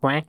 [0.00, 0.26] quack.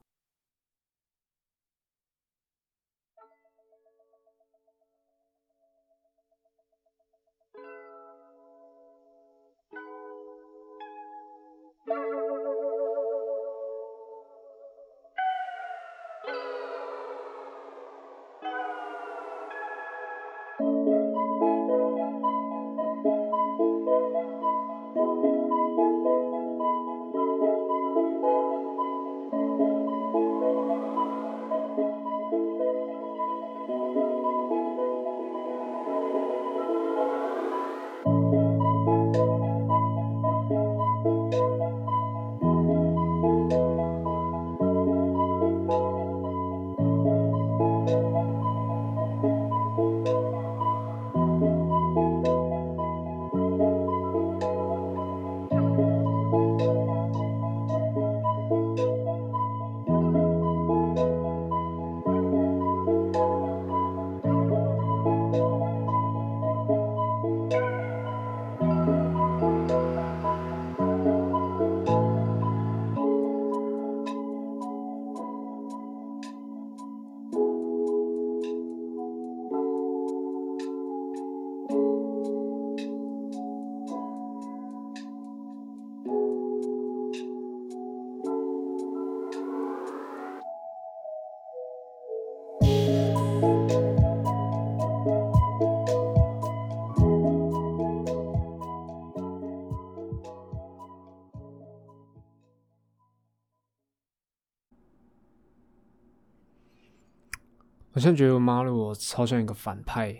[107.94, 110.18] 我现在觉得我妈的，我超像一个反派，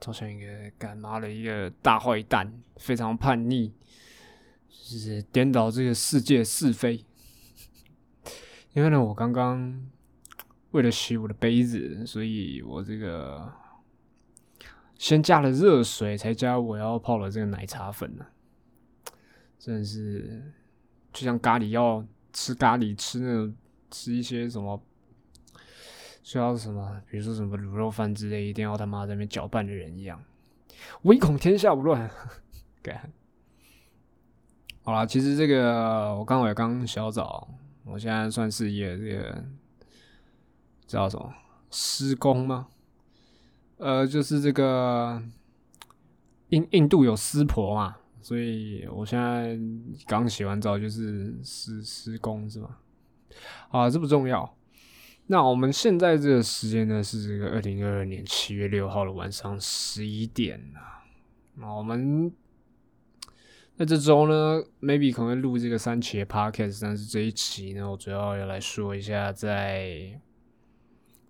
[0.00, 0.46] 超像一个
[0.78, 3.70] 干妈的一个大坏蛋，非常叛逆，
[4.70, 7.04] 就是颠倒这个世界是非。
[8.72, 9.86] 因为呢，我刚刚
[10.70, 13.52] 为了洗我的杯子，所以我这个
[14.96, 18.24] 先加了热水，才加我要泡的这个奶茶粉呢。
[19.58, 20.50] 真的是
[21.12, 22.02] 就像咖喱要
[22.32, 23.54] 吃咖喱，吃那种
[23.90, 24.82] 吃一些什么。
[26.26, 27.00] 需要什么？
[27.08, 30.20] 比如说什么卤肉饭之类，一定要他妈在那边搅拌的人一样，
[31.02, 32.10] 唯恐天下不乱。
[32.82, 33.12] 干，
[34.82, 37.48] 好了，其实这个我刚好也刚小早，
[37.84, 39.44] 我现在算是一个这个
[40.88, 41.32] 叫什么
[41.70, 42.66] 施工吗？
[43.76, 45.22] 呃，就是这个
[46.48, 49.56] 印印度有湿婆嘛，所以我现在
[50.08, 52.78] 刚洗完澡，就是施施工是吗？
[53.70, 54.55] 啊，这不重要。
[55.28, 61.04] 那我们现在这个时间呢，是这个二零二二年七月六号的晚上十一点啊。
[61.54, 62.32] 那我们
[63.76, 70.20] 那这周呢，maybe 可能会录这个三期的 podcast，但是这一期呢，我主要要来说一下，在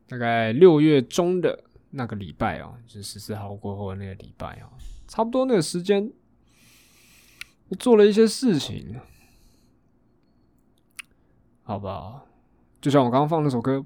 [0.06, 4.68] 大概六月中的那个礼拜哦，就是十四号过后的那个礼拜哦，
[5.08, 6.12] 差不多那个时间，
[7.68, 9.00] 我做了一些事情，
[11.62, 12.26] 好不好？
[12.80, 13.84] 就像我刚刚放那首歌，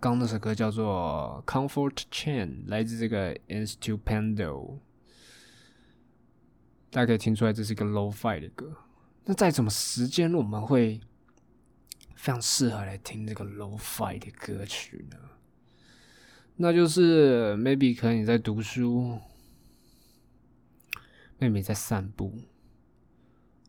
[0.00, 4.78] 刚那首歌叫做《Comfort Chain》，来自这个 Instupendo，
[6.90, 8.72] 大家可以听出来这是一个 Low-Fi 的歌。
[9.24, 11.00] 那在什么时间我们会
[12.14, 15.18] 非常适合来听这个 Low-Fi 的歌曲呢？
[16.54, 19.18] 那就是 Maybe 可能你在读书
[21.38, 22.32] ，Maybe 在散步，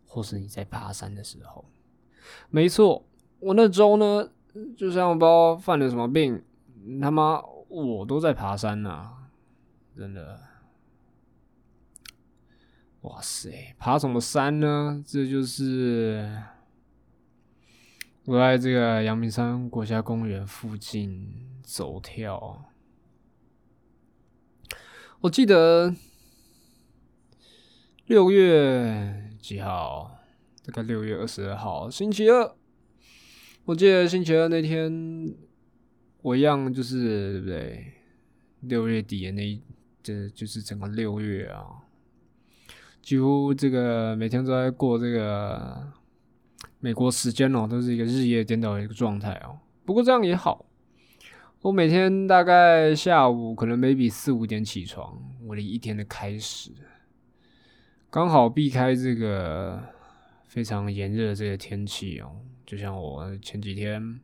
[0.05, 1.65] 或是你在爬山的时候，
[2.49, 3.05] 没错。
[3.39, 4.29] 我那周呢，
[4.75, 6.43] 就像不知道犯了什么病，
[7.01, 9.11] 他妈我都在爬山呐，
[9.95, 10.39] 真的，
[13.01, 15.03] 哇塞，爬什么山呢？
[15.05, 16.41] 这就是
[18.25, 22.65] 我在这个阳明山国家公园附近走跳。
[25.21, 25.93] 我记得
[28.05, 30.11] 六月几号？
[30.65, 32.55] 大概六月二十二号，星期二。
[33.67, 35.35] 我记得星期二那天，
[36.21, 37.93] 我一样就是对不对？
[38.61, 39.61] 六月底的那一，
[40.01, 41.83] 这就是整个六月啊，
[43.01, 45.85] 几乎这个每天都在过这个
[46.79, 49.59] 美国时间哦，都是一个日夜颠倒的一个状态哦。
[49.83, 50.65] 不过这样也好，
[51.59, 56.71] 我每天大概下午可能 maybe 四五点起床，我的一天的开始，
[58.09, 59.83] 刚好避开这个
[60.47, 62.31] 非常炎热的这个天气哦。
[62.67, 64.19] 就像我前几天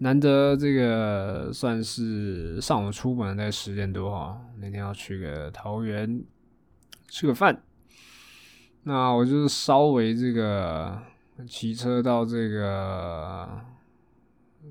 [0.00, 6.24] 难得这个算是上午出门在十点多哈，那天要去个桃园
[7.06, 7.62] 吃个饭，
[8.82, 11.00] 那我就是稍微这个
[11.46, 13.60] 骑车到这个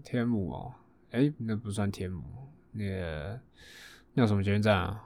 [0.03, 0.73] 天母哦，
[1.11, 2.21] 哎，那不算天母，
[2.73, 3.39] 那个
[4.13, 5.01] 那叫什么捷运站啊？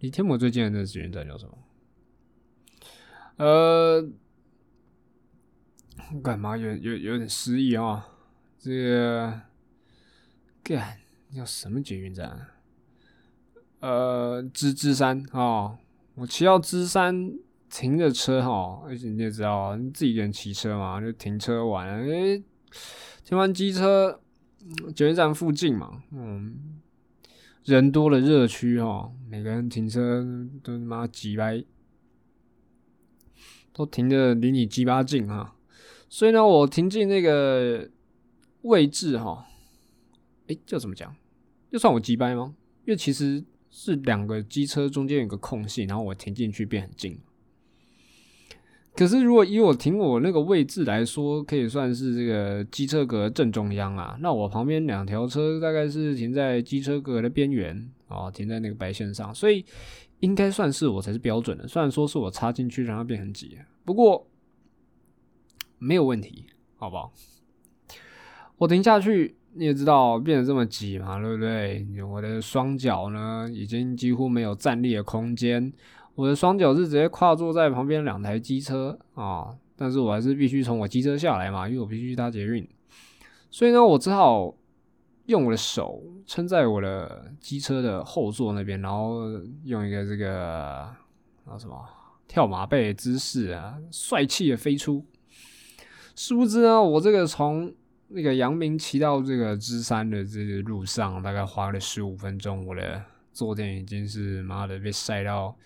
[0.00, 1.58] 离天母最近的那捷运站叫什么？
[3.36, 4.06] 呃，
[6.22, 8.08] 干嘛有有有点失忆啊？
[8.58, 9.40] 这个
[10.62, 10.98] 干
[11.34, 12.46] 叫什么捷运站？
[13.80, 15.78] 呃，芝芝山啊，
[16.14, 17.34] 我骑到芝山。
[17.70, 22.40] 停着车哈，而且你也知道，你自己一个人骑车嘛，就停车完，哎，
[23.24, 24.20] 停完机车，
[24.94, 26.80] 捷运站附近嘛，嗯，
[27.64, 30.24] 人多的热区哈，每个人停车
[30.62, 31.64] 都他妈挤掰，
[33.72, 35.53] 都停的离你鸡巴近哈，
[36.08, 37.88] 所以呢，我停进那个
[38.62, 39.46] 位置哈，
[40.48, 41.14] 哎，这怎么讲？
[41.70, 42.54] 就算我挤掰吗？
[42.86, 47.18] 因为其实是两个机车中间有个空隙，然后我停进去变很近。
[48.96, 54.16] 可是，如果以我停我那个位置来说，可以算是这个机车格正中央啊。
[54.20, 59.64] 那我旁边两条车大概是停在机车格的边缘啊，停在那个白线上，所以
[60.20, 61.66] 应该算是我才是标准的。
[61.66, 64.24] 虽然说是我插进去让它变很挤，不过
[65.78, 67.12] 没有问题，好不好？
[68.58, 71.86] 我停下去，你也知道变得这么挤嘛，对不对？
[72.02, 75.72] 我的双脚呢，已经几乎没有站立的空间。
[76.14, 82.66] 我的双脚是直接跨坐在旁边两台机车啊，但是我还是必须从我机车下来嘛，因为我必须搭捷运，
[83.50, 84.54] 所以呢，我只好
[85.26, 89.22] 用我的手撑在我的机车的后座那边，然后
[89.64, 90.82] 用一个这个
[91.44, 91.76] 啊什么
[92.28, 95.04] 跳马背姿势啊，帅气的飞出。
[96.14, 97.74] 殊不知呢，我这个从
[98.08, 103.02] 那个阳明骑到这个芝山的这个路上，大概花了十五分钟，我的
[103.32, 105.56] 坐垫已经是妈的被晒到。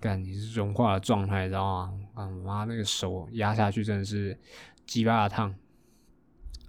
[0.00, 1.92] 干你是融化的状态，知道吗？
[2.14, 4.38] 啊妈，那个手压下去真的是
[4.86, 5.52] 鸡巴烫，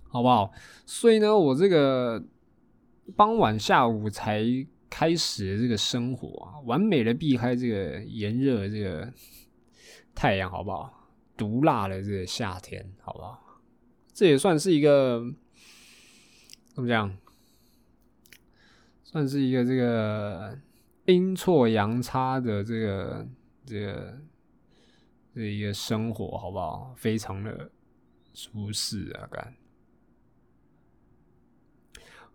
[0.08, 0.52] 好不好？
[0.88, 2.24] 所以呢，我这个
[3.16, 4.44] 傍晚下午才
[4.90, 9.14] 开始的这个生活啊，完美的避开这个炎热这个
[10.16, 10.99] 太阳，好不好？
[11.40, 13.42] 毒辣的这个夏天，好不好？
[14.14, 15.24] 这也算是一个
[16.76, 17.18] 怎么讲？
[19.04, 20.60] 算是一个这个。
[21.06, 23.28] 阴错阳差的这个
[23.66, 24.14] 这个
[25.34, 26.94] 这一个生活，好不好？
[26.96, 27.72] 非常的
[28.32, 29.26] 舒适啊！
[29.32, 29.56] 干，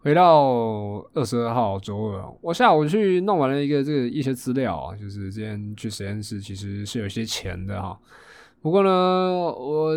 [0.00, 7.96] 回到二十二号周二，我下午去弄完了一个这个一些资料啊，就是今天去实验室其实是有些钱的哈。
[8.64, 9.94] 不过呢，我。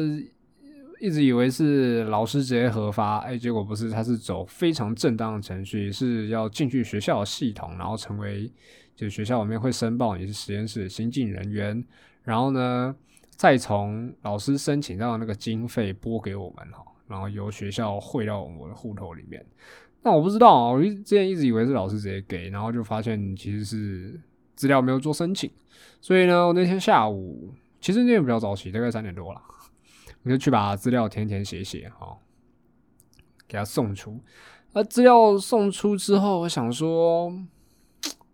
[1.00, 8.52] 一直以为是老师直接核发，哎，结果不是，他是走非常正当的程序，是要进去学校的系统，然后成为
[8.96, 11.86] 就学校里面会申报你是实验室的新进人员，
[12.24, 12.96] 然后呢，
[13.30, 19.46] 再从老师申请到那个经费拨给我们哈，然后由学校汇到我的户头里面。
[20.02, 24.19] 那我不知道啊，我之前一直以为是老师直接给，然后就发现其实是
[24.56, 25.48] 资料没有做申请，
[26.02, 29.42] 所以呢，我那天下午其实那也比较早起，大概三点多了。
[30.24, 32.18] 我就去把资料填填写写，哈，
[33.48, 34.20] 给他送出。
[34.74, 37.32] 那资料送出之后，我想说，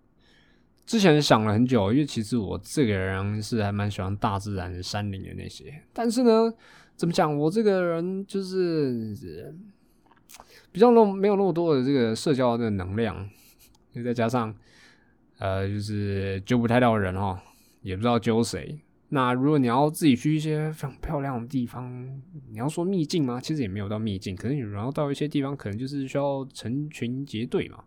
[0.85, 5.83] 之前想了很久，因为其实我这个人是还蛮喜欢大自然、山林的那些。
[5.93, 6.51] 但是呢，
[6.95, 9.15] 怎么讲，我这个人就是
[10.71, 13.29] 比较那没有那么多的这个社交的能量，
[14.03, 14.53] 再加上
[15.37, 17.39] 呃，就是揪不太到人哈，
[17.81, 18.79] 也不知道揪谁。
[19.13, 21.87] 那如果你要自己去一些非常漂亮的地方，
[22.49, 23.39] 你要说秘境吗？
[23.39, 27.83] 其实也没有到秘境，可能你然后到一些地方，可能就是需要成群结队嘛。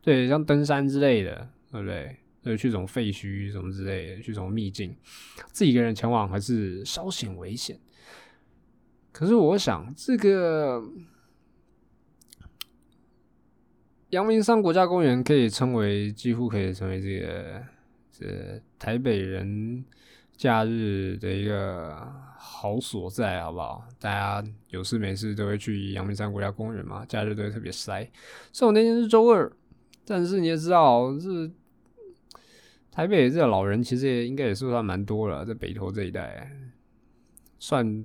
[0.00, 2.16] 对，像登山之类的，对不对？
[2.44, 4.96] 呃，去这种废墟什么之类的，去什么秘境，
[5.52, 7.78] 自己一个人前往还是稍显危险。
[9.12, 10.82] 可是我想，这个
[14.08, 17.62] 阳明山国家公园可以称为几乎可以成为这个
[18.10, 19.84] 这台北人。
[20.42, 21.96] 假日的一个
[22.36, 23.86] 好所在，好不好？
[24.00, 28.02] 大家有事没事都会去阳明山国家公园嘛，假日都会特别塞。
[28.52, 29.52] 虽然我那天是周二，
[30.04, 31.48] 但是你也知道，是
[32.90, 36.50] 台北这老人其实也应该也是算蛮多了，在北投这一带，
[37.60, 38.04] 算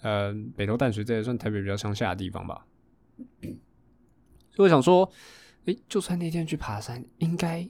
[0.00, 2.66] 呃北投淡水这也算台北比较乡下的地方吧。
[4.50, 5.12] 所以我想说，
[5.66, 7.68] 诶，就算那天去爬山，应该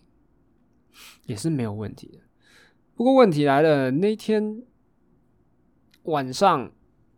[1.26, 2.20] 也是没有问题的。
[2.94, 4.62] 不过问题来了，那天
[6.04, 6.70] 晚上，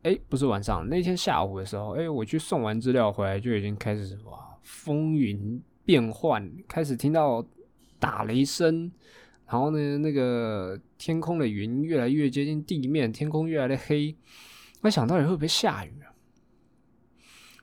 [0.03, 7.45] 哎，不是晚上，那天下午的时候，哎，我去送完资料回来，就已经开始哇，风云变幻，开始听到
[7.99, 8.91] 打雷声
[9.47, 14.17] 然后呢，那个天空的云越来越接近地面，天空越来越黑。
[14.83, 16.13] 我想到底会不会下雨啊？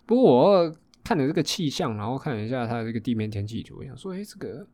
[0.05, 4.67] 不过我看了这个气象，然后看了一下它的这个地面天气图，我想说，哎，这个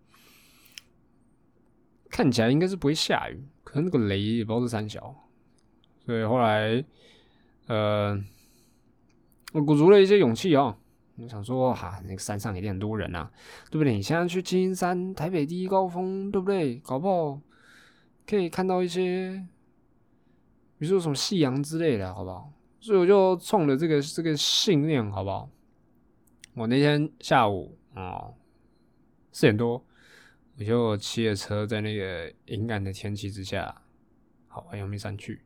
[2.10, 5.14] 看起来应该是不会下雨，可能那个雷也不知道是三小。
[6.06, 6.84] 所以后来，
[7.68, 8.18] 呃，
[9.54, 10.78] 我鼓足了一些勇气哦。
[11.18, 13.30] 我想说，哈，那个山上一定很多人呐，
[13.72, 13.94] 对不对？
[13.96, 16.76] 你现在去金山，台北第一高峰，对不对？
[16.78, 17.42] 搞不好
[18.28, 19.44] 可以看到一些，
[20.78, 22.54] 比如说什么夕阳之类的，好不好？
[22.80, 25.50] 所以我就冲着这个这个信念，好不好？
[26.54, 28.30] 我那天下午啊
[29.32, 29.84] 四点多，
[30.58, 33.82] 我就骑着车在那个阴暗的天气之下，
[34.48, 35.42] 好往阳明山去。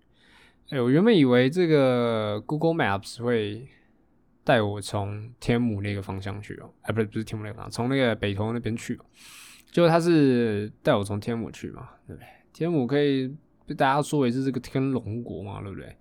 [0.69, 3.67] 哎，我原本以为这个 Google Maps 会。
[4.43, 9.05] 带我从天母那个方向去哦，哎，不是不是天母那个方向，从那个北投那边去哦。
[9.69, 12.27] 就他是带我从天母去嘛，对不对？
[12.51, 13.27] 天母可以
[13.67, 15.95] 被大家说为是这个天龙国嘛，对不对？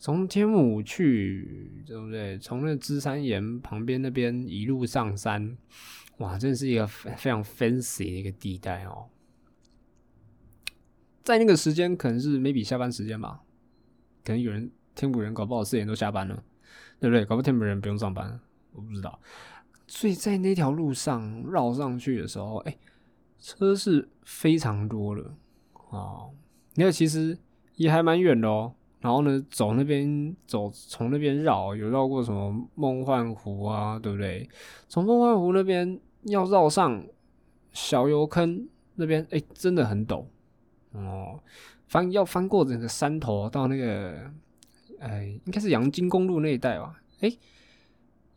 [0.00, 2.36] 从天母去，对不对？
[2.38, 5.56] 从那芝山岩旁边那边一路上山，
[6.18, 9.08] 哇，真的是一个非常 fancy 的一个地带哦。
[11.22, 13.42] 在那个时间可能是 maybe 下班时间吧，
[14.24, 16.42] 可能有人天母人搞不好四点都下班了。
[17.00, 17.22] 对不对？
[17.26, 18.40] 搞不天门人不用上班，
[18.72, 19.20] 我不知道。
[19.86, 22.78] 所以在那条路上绕上去的时候，哎，
[23.38, 25.34] 车是非常多的
[25.90, 26.32] 哦。
[26.76, 27.36] 因为其实
[27.74, 28.74] 也还蛮远的哦。
[29.04, 34.48] 然后呢，走那边走，从那边绕，有绕过什么梦幻湖啊，对不对？
[34.88, 37.04] 从梦幻湖那边要绕上
[37.70, 40.24] 小油坑那边，哎，真的很陡
[40.92, 41.38] 哦。
[41.86, 44.32] 翻要翻过整个山头到那个。
[45.00, 46.98] 哎，应该是阳金公路那一带吧？
[47.20, 47.30] 哎，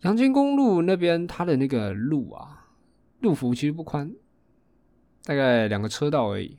[0.02, 2.68] 阳金公路那边它的那个路啊，
[3.22, 4.12] 路幅其实不宽，
[5.24, 6.58] 大概两个车道而已。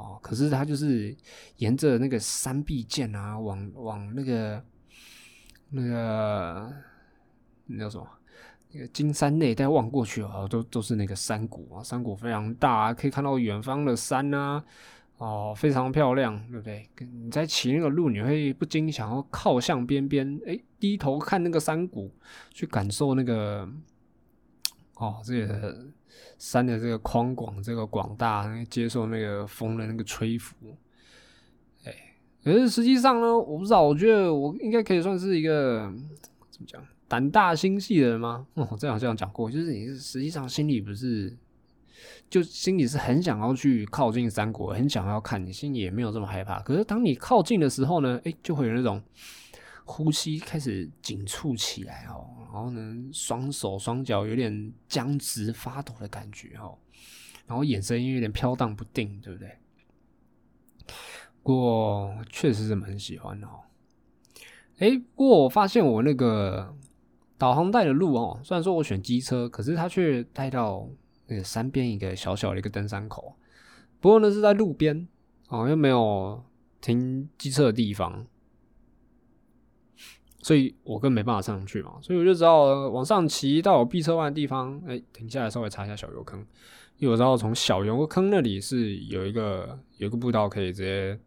[0.00, 1.14] 哦，可是它就是
[1.58, 4.64] 沿着那个山壁线啊，往往那个
[5.68, 6.72] 那个
[7.66, 8.06] 那叫什么？
[8.72, 14.64] 那个金山那一带望过去啊，都都是那个山谷啊，山谷非常大，可以看到远方的山啊。
[15.18, 16.88] 哦，非常漂亮，对不对？
[16.98, 22.10] 你在骑那个路，你会不禁想要靠向边边，哎，低头看那个山谷，
[22.54, 23.68] 去感受那个
[24.94, 25.86] 哦，这个
[26.40, 30.56] 山的这个宽广，这个广大，接受那个风的那个吹拂。
[31.84, 31.94] 哎，
[32.42, 35.92] 可是实际上呢，我不知道，我觉得我应该可以算是一个
[36.50, 38.46] 怎么讲，胆大心细的人吗？
[38.54, 41.36] 哦，这样这样讲过，就是你实际上心里不是。
[42.30, 46.60] 就心里是很想要去靠近三国，很想要看，你心里也没有这么害怕。
[46.60, 49.02] 可是当你靠近的时候呢，哎，就会有那种
[49.84, 56.78] 呼吸开始紧促起来哦，然后呢，双手双脚有点僵直发抖的感觉哦，
[57.46, 59.56] 然后眼神也有点飘荡不定，对不对？
[61.42, 63.60] 不过确实是蛮喜欢哦。
[64.78, 66.74] 哎，不过我发现我那个
[67.38, 70.88] 导航带的路哦，虽然说我选机车，可是它却带到。
[71.32, 73.36] 那个山边一个小小的一个登山口，
[74.00, 75.06] 不过呢是在路边
[75.46, 76.42] 哦，又没有
[76.80, 78.26] 停机车的地方，
[80.42, 86.40] 所以我更没办法上去嘛，所以我就只好往上骑到我避车弯的地方，哎，停下来稍微查一下小油坑，
[86.96, 91.20] 因为我知道从小油坑那里是有一个有一个步道可以直接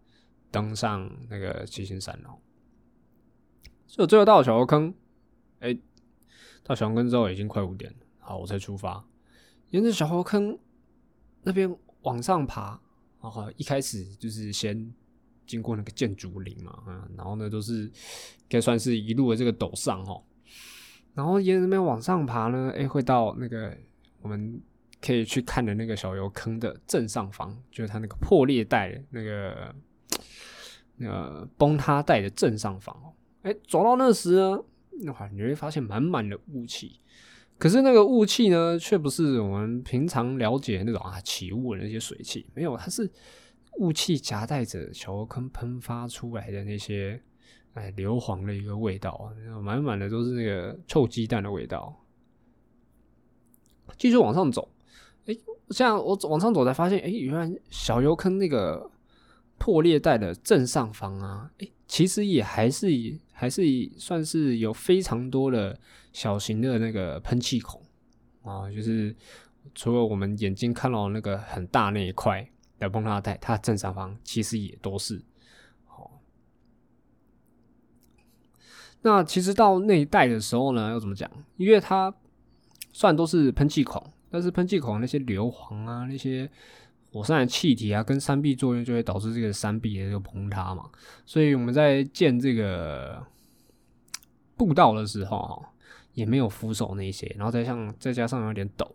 [0.50, 2.42] 登上那个七星山哦，
[3.86, 4.94] 所以最后到小油坑，
[5.60, 5.78] 哎，
[6.64, 9.06] 到小油坑之后已经快五点了，好，我才出发。
[9.70, 10.58] 沿着小河坑
[11.44, 12.80] 那边往上爬，
[13.22, 14.94] 然后一开始就是先
[15.46, 17.92] 经过那个建筑林嘛，嗯，然后呢都是
[18.50, 20.22] 可以算是一路的这个陡上哦，
[21.14, 23.76] 然后沿着那边往上爬呢，哎，会到那个
[24.22, 24.62] 我们
[25.02, 29.76] 可以去看的那个小油坑的正上方，就是它那个破裂带那个
[30.98, 34.64] 那个崩塌带的正上方哦，哎，走到那时呢，
[35.12, 37.00] 哇，你会发现满满的雾气。
[37.60, 43.10] 可是那个雾气呢，却不是我们平常了解那种啊起雾的那些水汽，没有，它是
[43.80, 47.22] 雾气夹带着小油坑喷发出来的那些
[47.74, 51.96] 哎硫磺的一个味道，满满的都是那个臭鸡蛋的味道。
[53.98, 54.70] 继续往上走，
[55.26, 55.36] 哎，
[55.70, 58.90] 这样我往上走才发现，哎，原来小油坑那个
[59.58, 62.88] 破裂带的正上方啊，哎，其实也还是
[63.32, 63.64] 还是
[63.98, 65.80] 算是有非常多的。
[66.14, 67.82] 小型的那个喷气孔
[68.44, 69.16] 啊，就是
[69.74, 72.48] 除了我们眼睛看到那个很大那一块
[72.84, 75.22] 的崩塌带，它正上方其实也都是。
[75.86, 76.22] 好，
[79.02, 81.30] 那其实到那一带的时候呢，要怎么讲？
[81.58, 82.14] 因为它
[82.92, 86.50] 虽然都是喷气孔，但是喷气孔那些硫磺啊，那些
[87.12, 90.90] 火山的气体啊跟山壁作用，就会导致这个山壁的这个崩塌嘛。
[91.26, 93.26] 所以我们在建这个
[94.56, 95.64] 步道的时候，
[96.14, 98.88] 也没有扶手那些，然后再像再加上有点陡，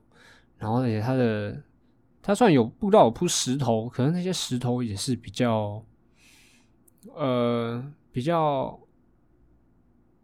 [0.57, 1.61] 然后而且它的
[2.29, 5.83] 它虽然有步道有铺石头，可能那些石头也是比较
[7.15, 7.83] 呃
[8.13, 8.79] 比较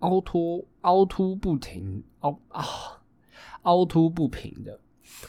[0.01, 2.63] 凹凸凹凸不平凹啊
[3.63, 4.79] 凹凸不平的。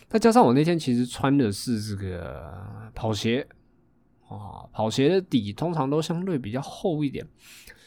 [0.09, 3.47] 再加上我那天其实穿的是这个跑鞋
[4.27, 7.25] 啊，跑鞋的底通常都相对比较厚一点，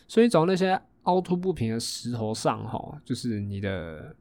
[0.06, 4.16] 所以找那些凹凸不平的石头上哈，就是你的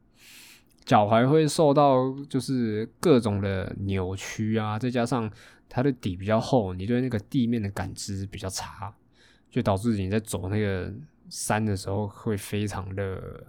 [0.88, 5.30] 脚踝会受到就是各种的扭曲啊，再加上
[5.68, 8.90] 它的底比较厚，你对那个地面的感知比较差，
[9.50, 10.90] 就导致你在走那个
[11.28, 13.44] 山的时候会非常的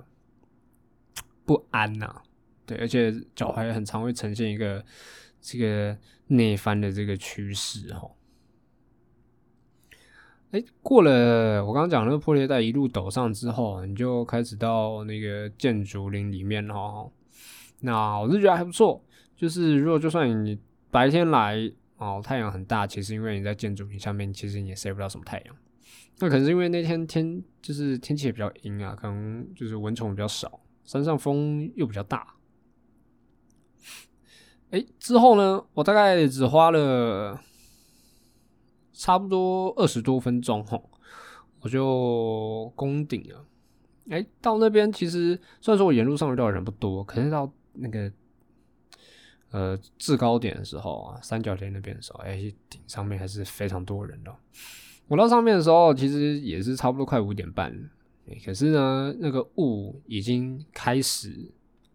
[1.46, 2.22] 不安呐。
[2.66, 4.84] 对，而且脚踝很常会呈现一个
[5.40, 8.12] 这个内翻的这个趋势哈。
[10.52, 17.10] 哎，过了我刚刚讲那个破裂带一路陡上之后，你就开始到那个建筑林里面哈。
[17.82, 19.04] 那我是觉得还不错，
[19.36, 20.60] 就是如果就算你
[20.92, 25.56] 白天来哦，太阳很大，其实因为你在建筑林下面，其实你也晒不到什么太阳。
[26.20, 32.36] 那可能是因为那天天就是天气也比较阴啊，可能就是蚊虫比较少，山上风又比较大。
[34.72, 37.40] 哎，之后呢，我大概只花了
[38.94, 40.90] 差不多二十多分钟吼，
[41.62, 43.46] 我就攻顶了。
[44.10, 48.12] 哎，到那边其实虽然说我沿路上遇到的人不多，可是到那个
[49.52, 54.36] 呃制高点的时候啊，三角点那边的时候，哎，顶上面还是非常多人的。
[55.08, 57.74] 我到上面的时候，其实也是差不多快五点半，
[58.46, 61.52] 可是呢，那个雾已经开始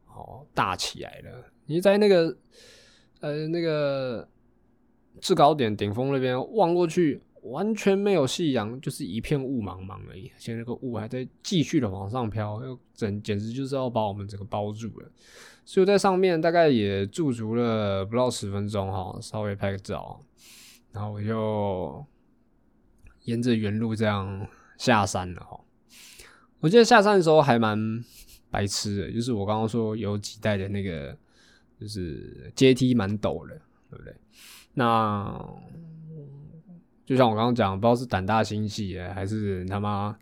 [0.08, 1.44] 哦大起来了。
[1.66, 2.36] 你在那个
[3.20, 4.28] 呃那个
[5.20, 10.32] 制高点顶峰那边望过去，完全没有夕阳，就是一片雾茫茫而已。
[10.36, 15.08] 现在那个雾还在继续的往上飘，又整简直就是要把我们整个包住了。
[15.64, 20.22] 所以在上面大概也驻足了不到十分钟哈，稍微拍个照，
[20.92, 22.04] 然后我就
[23.24, 24.46] 沿着原路这样
[24.78, 25.60] 下山了哈。
[26.60, 28.04] 我记得下山的时候还蛮
[28.50, 31.16] 白痴的，就是我刚刚说有几代的那个。
[31.80, 34.14] 就是阶梯蛮陡的，对不对？
[34.74, 35.36] 那
[37.04, 40.16] 就像我刚刚讲，不知道是胆大心细还是他妈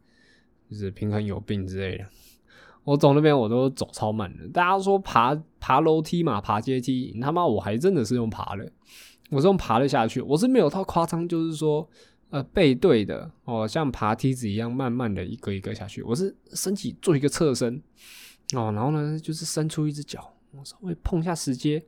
[0.68, 2.06] 就是平衡有病之类的。
[2.84, 4.48] 我走那边我都走超慢的。
[4.48, 8.70] 大家说爬爬楼梯嘛，爬阶梯，他妈我还真的是用爬的，
[9.30, 10.20] 我是用爬的下去。
[10.20, 11.88] 我是没有太夸张，就是说
[12.30, 16.02] 呃背对的哦，像爬梯子一样慢慢的一个一个下去。
[16.02, 17.80] 我是身体做一个侧身
[18.54, 20.32] 哦，然后呢就是伸出一只脚。
[20.50, 21.82] 我稍微碰一下石阶，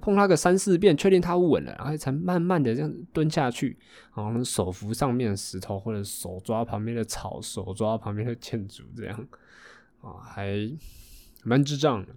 [0.00, 3.76] 碰它个三四遍，确定它稳了，然后才慢慢的这样蹲下去，
[4.14, 9.26] 然后手扶上面石头，或者手抓旁边的草，手抓旁边的建筑，这样
[10.04, 10.56] 啊，还
[11.42, 12.14] 蛮智障的。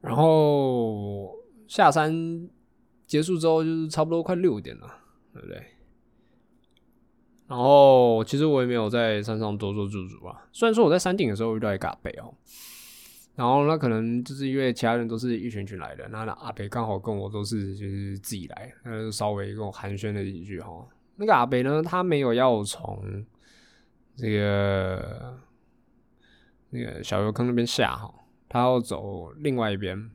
[0.00, 1.36] 然后
[1.68, 2.48] 下山
[3.06, 4.88] 结束之后，就是差不多快六点了，
[5.32, 5.62] 对不对？
[7.46, 12.34] 然后其实我也没有在山上多做驻足啊，虽然说我在山顶的时候遇到一个阿北哦。
[13.36, 20.86] 然后那可能就是因为其他人都是一群群来的，那阿北刚好跟我都是就是自己来，那就稍微跟我寒暄了几句哈。
[21.16, 23.26] 那个阿北呢，他没有要从
[24.14, 25.36] 这个
[26.74, 28.12] 那个小油坑那边下哈，
[28.48, 30.10] 他要走另外一边，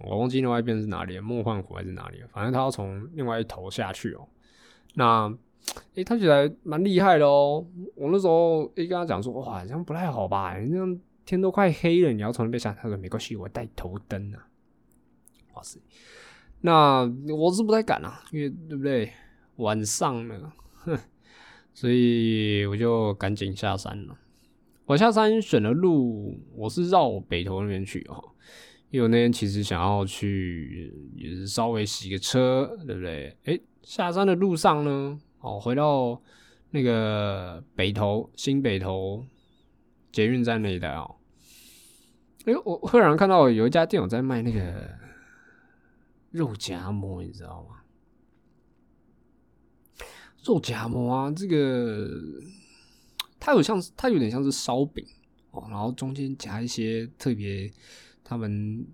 [0.00, 4.28] 我忘记另外一边是哪里，梦幻湖还是哪里，反正他要从另外一头下去哦。
[4.94, 5.32] 那
[5.94, 7.64] 诶，他起来蛮厉害的哦。
[7.94, 10.58] 我那时候诶跟他讲说，哇，这样不太好吧？
[10.58, 11.00] 你这样。
[11.26, 12.72] 天都快黑了，你要从那边下？
[12.72, 14.48] 他说没关系，我带头灯啊。
[15.54, 15.78] 哇塞，
[16.62, 19.12] 那我是不太敢啊，因为对不对？
[19.56, 20.98] 晚上了，哼，
[21.72, 24.16] 所以我就赶紧下山了。
[24.90, 28.20] 我下山选的路，我是绕北头那边去哈，
[28.90, 33.36] 因为我那天其实想要去，也是稍微洗个车，对不对？
[33.44, 36.20] 诶，下山的路上呢，哦，回到
[36.70, 39.24] 那个北头新北头
[40.10, 41.14] 捷运站那一带哦。
[42.46, 44.90] 哎，我忽然看到有一家店有在卖那个
[46.32, 47.76] 肉夹馍，你知道吗？
[50.44, 52.10] 肉夹馍啊，这个
[53.40, 55.04] 它有像它有点像是烧饼
[55.50, 57.68] 哦，然后中间夹一些特别
[58.22, 58.86] 他们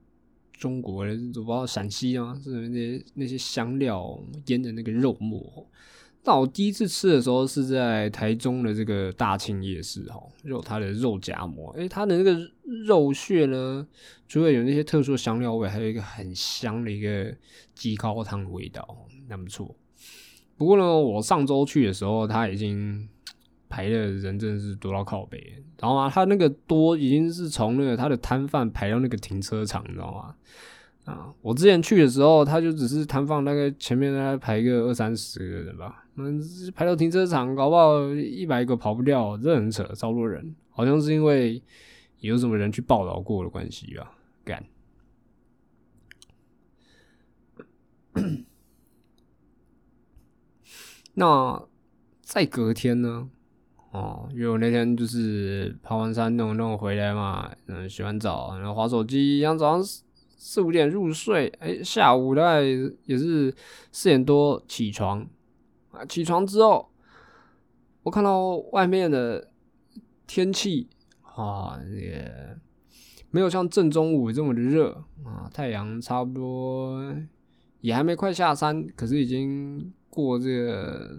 [0.53, 5.67] 中国人，我不知道陕西啊，是那些那些香料腌的那个肉末。
[6.25, 13.87] 那我第一次吃的时候是在台中的这个大庆夜市哈，肉它的肉夹馍，诶，它的那个肉屑呢，
[14.27, 17.33] 除了有那些特殊的香料味，还有一个很香的一个
[17.75, 19.73] 鸡高汤的味道，那不错。
[20.57, 23.09] 不过呢，我上周去的时候，它已经
[23.69, 30.35] 排的人真的是多到靠北，然后啊，他那个多已经是从那个他的摊贩排到那个停车场，你知道吗？
[31.05, 36.43] 啊，我之前去的时候，他就只是摊放，大概前面大概排个二三十个人吧，嗯，
[36.75, 41.63] 排到停车场，搞不好一百个跑不掉，这很扯，超多人，好像是因为
[42.19, 44.13] 有什么人去报道过的关系吧，
[44.45, 44.65] 干。
[51.15, 51.69] 那
[52.21, 53.31] 再隔天呢？
[53.97, 60.03] 哦，因为我那天就是爬完山弄弄回来嘛，嗯，洗完澡，然后划手机，一样早上。
[60.39, 63.53] 四五点入睡，哎，下午大概也是
[63.91, 65.27] 四点多起床
[65.91, 66.05] 啊。
[66.05, 66.89] 起床之后，
[68.05, 69.51] 我看到外面的
[70.27, 70.89] 天气
[71.23, 72.31] 啊，也
[73.31, 74.93] 没有像正中午这么的热
[75.25, 75.51] 啊。
[75.53, 77.03] 太阳差不多
[77.81, 81.19] 也还没快下山，可是已经过这个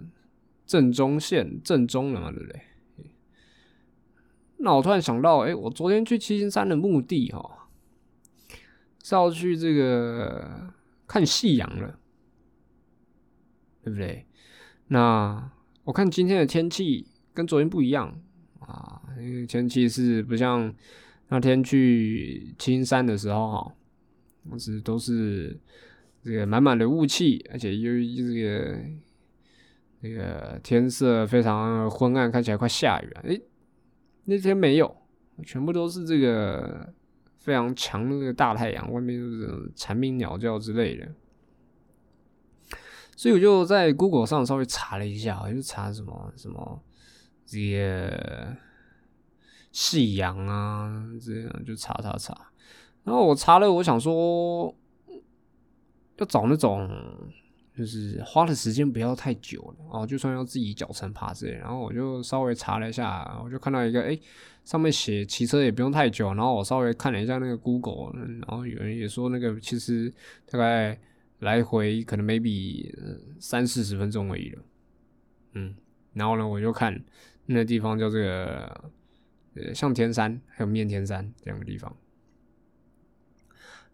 [0.68, 2.62] 正中线正中了嘛，对不对？
[4.58, 7.56] 那我突然想到，哎，我昨天去七星山的目的哈。
[9.02, 10.70] 是要去这个
[11.06, 11.98] 看夕阳了，
[13.82, 14.26] 对不对？
[14.88, 15.50] 那
[15.84, 18.20] 我看今天的天气跟昨天不一样
[18.58, 20.74] 啊，因为天气是不像
[21.28, 23.74] 那天去青山的时候哈，
[24.58, 25.58] 是都是
[26.22, 28.78] 这个满满的雾气，而且由于这个
[30.00, 33.20] 那个天色非常昏暗，看起来快下雨了。
[33.22, 33.42] 诶，
[34.24, 34.96] 那天没有，
[35.44, 36.94] 全部都是这个。
[37.38, 41.08] 非常强的那个大太阳，外面就是蝉鸣鸟叫之类的，
[43.16, 46.82] 所以我就在 Google 上稍微查了一下，就查什么什么
[47.46, 48.54] 这些
[49.72, 52.34] 夕阳啊，这样就查查查。
[53.04, 54.74] 然后我查了，我想说
[56.18, 56.86] 要找那种
[57.78, 61.52] 就是花的时间不要太久了哦，就算要自己脚程爬之类。
[61.52, 64.18] 然后我就稍微查了一下，我就看到一个哎。
[64.64, 70.12] 上面写骑车也不用太久，然后我稍微看了一下那个 Google，然后有人也说那个其实
[70.44, 71.00] 大概
[71.38, 72.94] 来回可能 maybe
[73.40, 74.62] 三四十分钟而已了，
[75.54, 75.74] 嗯，
[76.12, 77.02] 然后呢我就看
[77.46, 78.90] 那个地方叫这个
[79.54, 81.96] 呃向天山还有面天山这两个地方，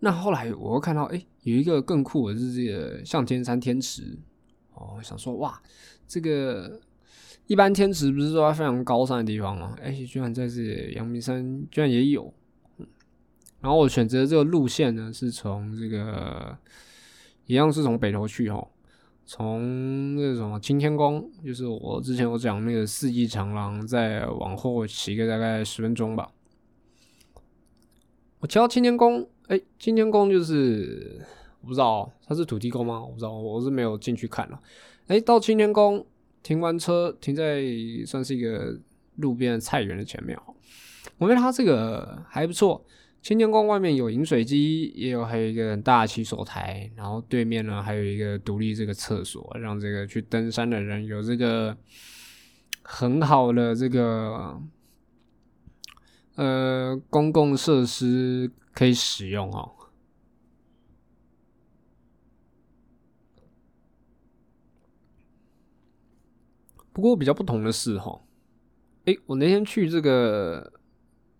[0.01, 4.19] 那后来我又看到哎有一个更酷的是这个向天山天池，
[4.75, 5.63] 哦，我想说哇
[6.07, 6.81] 这个。
[7.47, 9.77] 一般天池不是说在非常高山的地方吗？
[9.79, 12.33] 哎，居然在这阳明山居然也有。
[13.61, 16.57] 然后我选择这个路线呢，是从这个
[17.45, 18.67] 一样是从北头去哈，
[19.27, 26.31] 从那什么青天宫，就是我之前我讲那个四季长廊，再往后骑个大概十分钟吧。
[28.39, 31.21] 我骑到青天宫，哎，青天宫就是
[31.61, 33.03] 我不知道它是土地公吗？
[33.03, 34.61] 我不知道，我是没有进去看了。
[35.07, 36.07] 哎，到青天宫。
[36.43, 37.63] 停完车，停在
[38.07, 38.79] 算是一个
[39.17, 40.53] 路边菜园的前面哦。
[41.17, 42.85] 我觉得它这个还不错。
[43.23, 51.75] 青天宫外面有饮水机，也有还有一个很大洗手台，然后对面呢还有一个独立这个厕所，让这个去登山的人有这个
[52.83, 54.61] 很好的这个
[56.35, 59.73] 呃公共设施可以使用哦。
[66.93, 68.21] 不过比较不同的是哈，
[69.07, 70.73] 哎，我那天去这个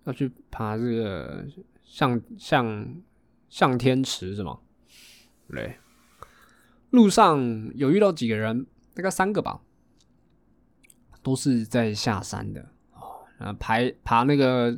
[0.03, 1.47] 要去爬这个
[1.85, 3.03] 向向
[3.49, 4.59] 向天池是吗？
[5.49, 5.79] 对，
[6.91, 7.39] 路上
[7.77, 9.61] 有遇到几个人，大概三个吧，
[11.23, 12.61] 都是在下山的
[12.95, 14.77] 哦，然后，爬爬那个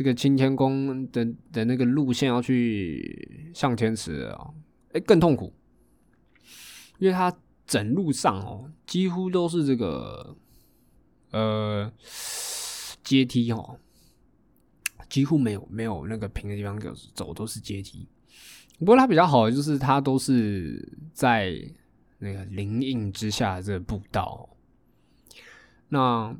[0.00, 4.48] 这个青天宫的的那个路线要去向天池啊，
[4.94, 5.52] 哎，更痛苦，
[6.98, 7.30] 因为他。
[7.66, 10.36] 整路上哦，几乎都是这个
[11.30, 11.92] 呃
[13.04, 13.78] 阶梯哦，
[15.08, 16.76] 几乎没有没有那个平的地方
[17.14, 18.08] 走，都是阶梯。
[18.80, 21.54] 不过它比较好的就是它都是在
[22.18, 24.50] 那个灵荫之下这个步道。
[25.90, 26.36] 那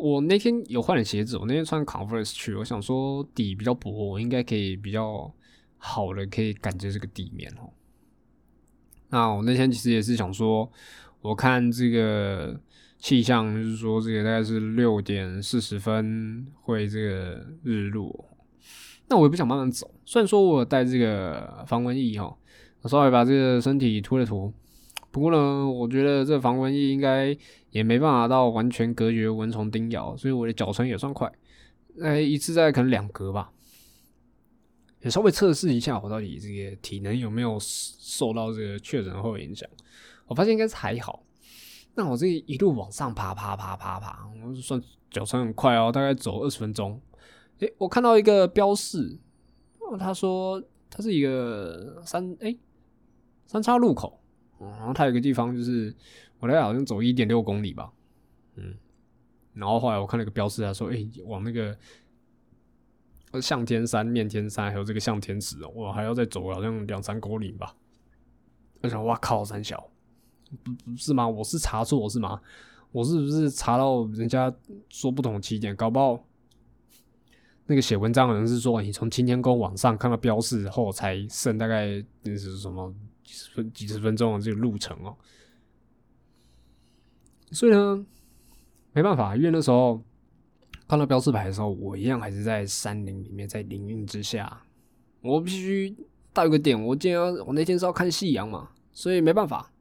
[0.00, 5.30] 我那天有换了鞋子，我那天穿 Converse 去，我想说底比较薄，我应该可以比较
[5.76, 7.68] 好的可以感觉这个地面哦。
[9.10, 10.70] 那我那天其实也是想说，
[11.20, 12.58] 我看这个
[12.98, 18.26] 气象，就是说这个大概是六点四十分会这个日落。
[19.08, 22.34] 那我也不想慢慢走，虽然说我带这个防蚊液哈，
[22.82, 24.52] 我稍微把这个身体涂了涂，
[25.10, 27.36] 不过呢，我觉得这防蚊液应该
[27.70, 31.30] 也没办法到完全隔绝蚊虫叮咬，所以我的脚程也算快，
[32.00, 33.52] 哎，一次在可能两格吧，
[35.02, 39.68] 也稍微测试一下我到底这个体能有没有受到这个确诊后影响。
[40.26, 41.24] 我发现应该是还好。
[41.96, 47.00] 那我这一路往上爬，爬，爬，爬，爬，我算脚程很快哦，大概走二十分钟。
[47.58, 49.18] 诶，我看到一个标示，
[49.98, 52.56] 他说他是一个三诶
[53.44, 54.19] 三叉路口，
[54.60, 55.94] 然后它有个地方就是
[56.38, 57.90] 我大概好像走一点六公里吧，
[58.56, 58.74] 嗯，
[59.54, 61.76] 然后后来我看那个标示，他说诶往那个
[63.40, 67.74] 向天山、面天山还有这个向天池哦，我还要再走好像两三公里吧。
[68.82, 69.90] 我想哇靠，三小。
[70.64, 71.28] 不不是吗？
[71.28, 72.40] 我是查错是吗？
[72.90, 74.52] 我是不是查到人家
[74.88, 75.76] 说不同起点？
[75.76, 76.24] 搞不好
[77.66, 82.92] 那个写文章的人是说你从青天宫往上看到标示后才剩大概那是什么
[83.30, 85.16] 几十分几十分钟的这个路程哦。
[87.52, 88.04] 所以呢，
[88.92, 90.02] 没办法，因为那时候
[90.88, 94.64] 看到标示牌的时候，我一样还是在山林里面，在林荫之下，
[95.20, 95.96] 我必须
[96.32, 96.80] 到一个点。
[96.84, 99.72] 我今天我那天是要看夕阳嘛，所以没办法。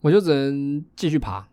[0.00, 1.48] 我就只能继续爬，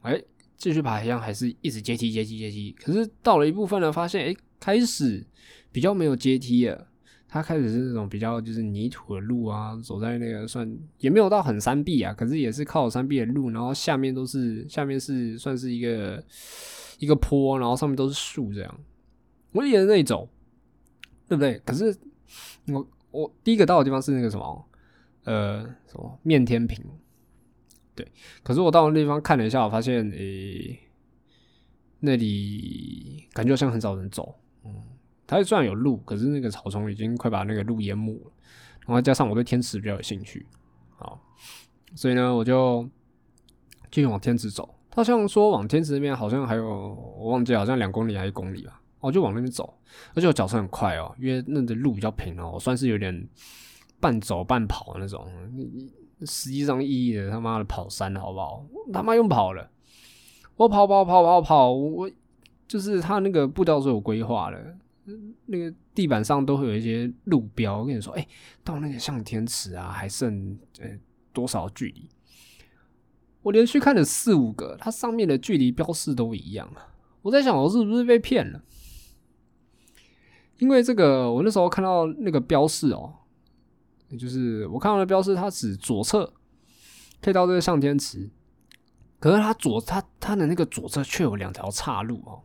[0.00, 0.22] 哎，
[0.56, 2.72] 继续爬一样还是一直阶梯阶梯阶梯。
[2.72, 5.26] 可是到了一部分呢，发现哎，开始
[5.70, 6.87] 比较没有阶梯了，
[7.28, 16.24] 它开始是那种比较就是泥土的路啊，走在那个算也没有到很山壁啊，可是也是靠山壁的路，然后下面都是下面是算是一个
[16.98, 18.80] 一个坡，然后上面都是树这样，
[19.52, 20.28] 我沿着那里走，
[21.28, 21.60] 对不对？
[21.66, 21.94] 可是
[22.68, 24.68] 我我第一个到的地方是那个什么
[25.24, 26.82] 呃什么面天平。
[27.94, 28.06] 对，
[28.44, 30.78] 可是我到那地方看了一下，我发现，诶，
[31.98, 34.72] 那里感觉好像很少人走，嗯，
[35.28, 38.32] 它虽然有路，可是那个草丛已经快把那个路淹没了，
[38.86, 40.44] 然后加上我对天池比较有兴趣，
[40.96, 41.20] 好，
[41.94, 42.88] 所以呢，我就
[43.90, 44.74] 继续往天池走。
[44.90, 49.72] 他像说往天池那边好像还有，我忘记好像两公里还一公里吧，我就往那边走，
[50.14, 53.28] 而且我脚程很快哦，因为那的路比较平哦，我算是有点
[54.00, 55.24] 半走半跑那种。
[56.26, 58.66] 实际上意义的他妈的跑山好不好？
[58.92, 59.70] 他妈用跑了，
[60.56, 62.10] 我跑跑跑跑跑，我
[62.66, 64.76] 就是他那个步道是有规划的，
[65.46, 67.78] 那个地板上都会有一些路标。
[67.78, 68.26] 我跟你说，哎，
[68.62, 70.88] 到那个向天池啊，还剩呃
[71.32, 72.08] 多少距离？
[73.42, 76.94] 我连续看了四五个，它上面的距离标示都一样啊！
[77.22, 78.62] 我在想，我是不是被骗了？
[80.58, 83.14] 因为这个，我那时候看到那个标示哦。
[84.18, 86.32] 就是我看到的标示，它指左侧
[87.20, 88.30] 可以到这个向天池，
[89.20, 92.42] 可是它左它它的那个左侧却有两条岔路哦，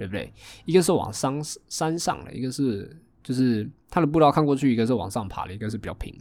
[0.00, 0.32] 对不对？
[0.64, 6.14] 一个是往山山上的，一个是就是它的步道看过去，一个是往上爬的，一个是比较平。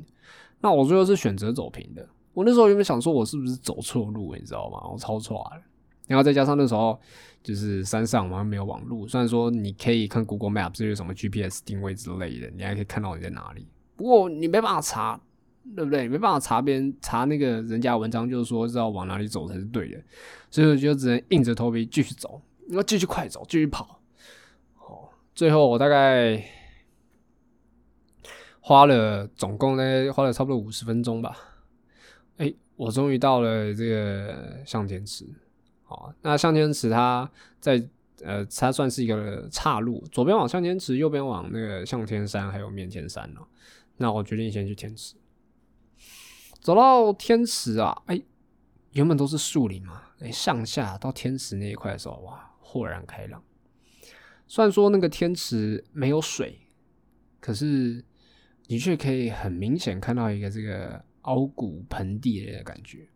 [0.60, 2.06] 那我最后是选择走平的。
[2.34, 4.36] 我那时候有没有想说，我是不是走错路？
[4.36, 4.86] 你知道吗？
[4.92, 5.62] 我超错了。
[6.08, 7.00] 然后再加上那时候
[7.42, 9.08] 就是山上嘛，没有网络。
[9.08, 13.66] 虽然说你可以看 Google Map，这些什么 GPS 定位之类的，你还可以看到你在哪里。
[13.96, 15.18] 不过你没办法查，
[15.74, 16.10] 对不对？
[16.10, 20.02] 没办法查别人查那个人家文章，就是说知道往哪里走才是对的，
[20.52, 24.02] 所以我就只能硬着头皮继续走，要继续快走，继续跑。
[24.78, 26.44] 哦，最后我大概
[28.60, 31.38] 花了总共呢花了差不多五十分钟吧。
[32.38, 35.28] 哎，我终于到了这个向天池。
[35.84, 37.30] 好，那向天池它
[37.60, 37.84] 在
[38.24, 43.48] 呃，它算是一个岔路，左边往向天池，右边往那个向天山还有面天山哦。
[43.98, 45.16] 那我决定先去天池，
[46.62, 48.22] 走到天池啊，哎，
[48.92, 53.44] 原本都是树林嘛，哎，上下到天池那一块的时候，哇，豁然开朗。
[54.46, 56.60] 虽然说那个天池没有水，
[57.40, 58.06] 可是
[58.68, 63.10] 你却可以很明显看到一个这个凹谷盆地的感觉。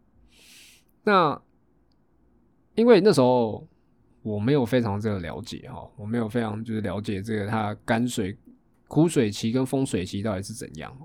[1.04, 1.40] 那
[2.74, 3.68] 因为那时候
[4.24, 8.36] 我没有非常这个了解哈，我没有非常就是了解这个它干水。
[8.86, 10.96] 枯水期跟丰水期到底是怎样？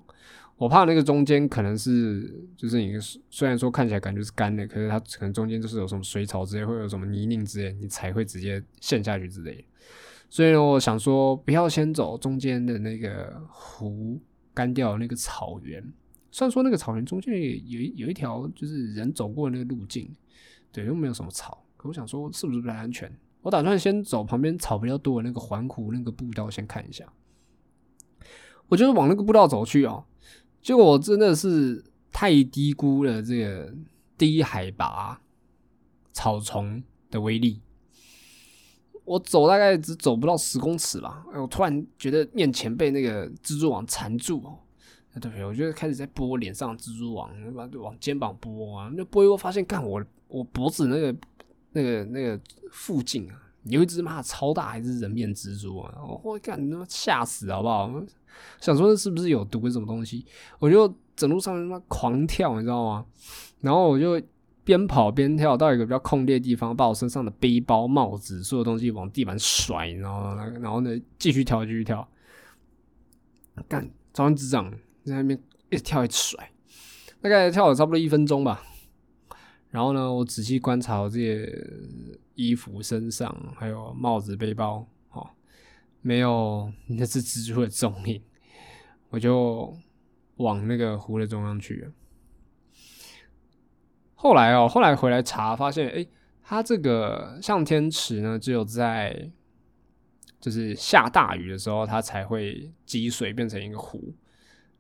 [0.59, 2.93] 我怕那个中间可能是就是你
[3.31, 9.65] 虽然说看起来感觉是干的，可是它可能中间就是有什么水草之类，会有什么泥泞之类，你才会直接陷下去之类。
[10.29, 14.21] 所以呢，我想说不要先走中间的那个湖
[14.53, 15.81] 干掉那个草原。
[16.33, 20.13] 虽然说那个草原中间有有一条就是人走过的那个路径，
[20.73, 23.11] 对，又没有什么草，可我想说是不是不太安全？
[23.43, 27.11] 我打算先走旁边草比较多的那个环湖那个步道先看一下。
[28.67, 30.05] 我就是往那个步道走去哦，
[30.63, 33.75] 结果我真的是太低估了这个
[34.17, 35.21] 低海拔
[36.13, 37.61] 草丛的威力。
[39.05, 44.59] 我走大概只走不到十公尺吧，我突然觉得面前被那个蜘蛛网缠住哦，
[45.19, 45.47] 对不对？
[45.47, 51.17] 我就开始在拨脸上蜘蛛网，把往肩膀拨啊，那拨一拨发现，干我我脖子那个
[51.73, 52.39] 那个那个
[52.71, 55.95] 附近啊，有一只妈超大还是人面蜘蛛啊！
[56.23, 57.91] 我干你他妈吓死好不好？
[58.61, 60.25] 想说是不是有毒什么东西？
[60.59, 63.07] 我就整路上他妈狂跳，你知道吗？
[63.61, 64.21] 然后我就
[64.65, 72.07] 边跑边跳到一个比较空地的地方，把我身上的背包、帽子所有东西往地板甩，然后然后呢继续跳，继续跳，
[73.69, 74.73] 干早上执掌。
[75.05, 76.51] 在那边一直跳一直甩，
[77.23, 78.63] 大概跳了差不多一分钟吧。
[79.71, 81.71] 然后呢，我仔细观察我这些
[82.35, 85.29] 衣服、身上还有帽子、背包，哦，
[86.01, 88.23] 没有那只蜘蛛的踪影，
[89.11, 89.77] 我就
[90.37, 91.93] 往那个湖的中央去了。
[94.15, 96.07] 后来哦，后来回来查发现，哎，
[96.43, 99.31] 它这个向天池呢，只有在
[100.41, 104.15] 就是下大雨的时候，它才会积水变成一个湖。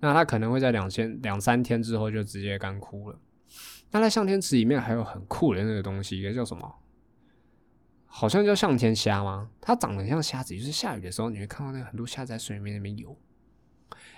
[0.01, 3.19] 那它可能会在两千两三天之后就直接干枯了。
[3.91, 6.75] 那在向天池里面还有很酷的那个东西，一个叫什么？
[8.07, 9.51] 好像叫向天虾吗？
[9.61, 13.17] 它长得像虾子，就是下雨的时候你会看到那个很多虾在水里面那边游。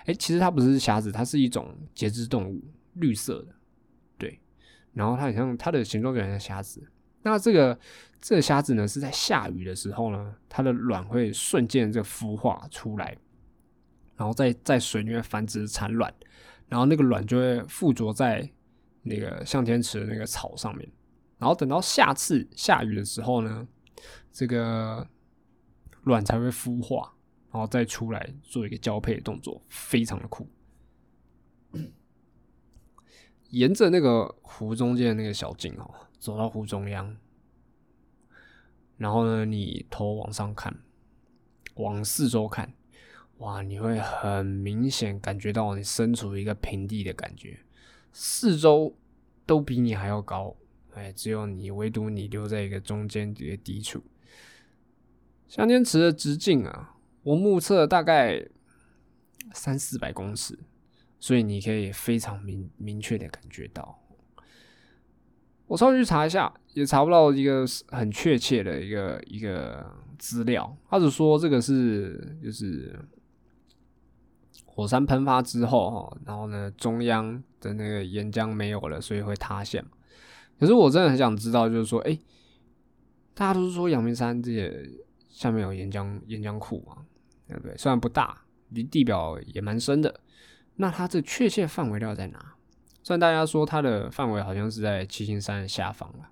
[0.05, 3.55] 哎，其实它不是虾子，它是一种节肢动物，绿色的。
[4.17, 4.39] 对，
[4.93, 6.81] 然后它很像它的形状就很像虾子。
[7.21, 7.79] 那这个
[8.19, 13.15] 这个虾子呢，是在下雨的时候呢，它的卵会瞬间这孵化出来。
[14.15, 16.13] 然后在在水里面繁殖产卵，
[16.67, 18.47] 然后那个卵就会附着在
[19.03, 20.89] 那个向天池的那个草上面，
[21.37, 23.67] 然后等到下次下雨的时候呢，
[24.31, 25.07] 这个
[26.03, 27.13] 卵才会孵化，
[27.51, 30.47] 然后再出来做一个交配的动作，非常的酷。
[33.49, 37.17] 沿着那个湖中间的那个小径哦，走到湖中央，
[38.97, 40.73] 然后呢，你头往上看，
[41.75, 42.73] 往四周看。
[43.39, 47.59] 哇，你会很明显感觉到你身处一个平地的感觉，
[48.13, 48.95] 四周
[49.45, 50.55] 都比你还要高，
[50.93, 54.03] 哎，只有你唯独你留在一个中间这个低处。
[55.47, 58.45] 香天池的直径啊，我目测大概
[59.53, 60.59] 三四百公尺，
[61.19, 63.99] 所以你可以非常明明确的感觉到。
[65.67, 69.85] 我稍微去查一下，也查不到一个很确切的一个一个
[70.19, 72.99] 资料，他只说这个是就是。
[74.81, 79.85] 火山喷发之后，哈，然后呢，中央的那个岩浆没有了，所以会塌陷。
[80.59, 82.17] 可是我真的很想知道，就是说，哎，
[83.35, 84.89] 大家都是说阳明山这些
[85.29, 87.05] 下面有岩浆岩浆库嘛，
[87.47, 87.77] 对不对？
[87.77, 90.19] 虽然不大，离地表也蛮深的。
[90.77, 92.55] 那它这确切范围要在哪？
[93.03, 96.31] 虽然大家说它的范围好像是在七星山的下方了。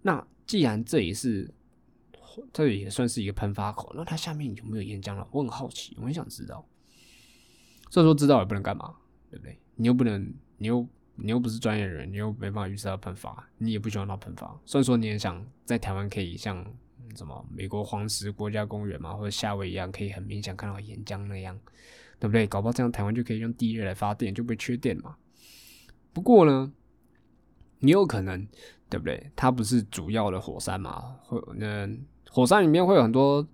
[0.00, 1.52] 那既然这也是，
[2.54, 5.28] 这也算是一个喷发口，那它下面有没有岩浆了？
[5.30, 6.66] 我很好奇，我很想知道。
[7.92, 8.94] 这时候知道也不能干嘛，
[9.30, 9.60] 对不对？
[9.74, 14.58] 你又不能，你又你又不是专业人，你又没办法预测到喷发，你也不希望它喷发。
[14.64, 16.64] 虽然说你也想在台湾可以像
[17.14, 21.54] 什么美国黄石国家公园嘛，或者夏威夷一样，可以很明显看到岩浆那样，
[22.18, 22.46] 对不对？
[22.46, 25.14] 搞不好这样台湾就可以用地热来发电，就不会缺电嘛。
[26.14, 26.72] 不过呢，
[27.80, 28.48] 你有可能，
[28.88, 29.30] 对不对？
[29.36, 31.86] 它不是主要的火山嘛，会那
[32.30, 33.46] 火山里面会有很多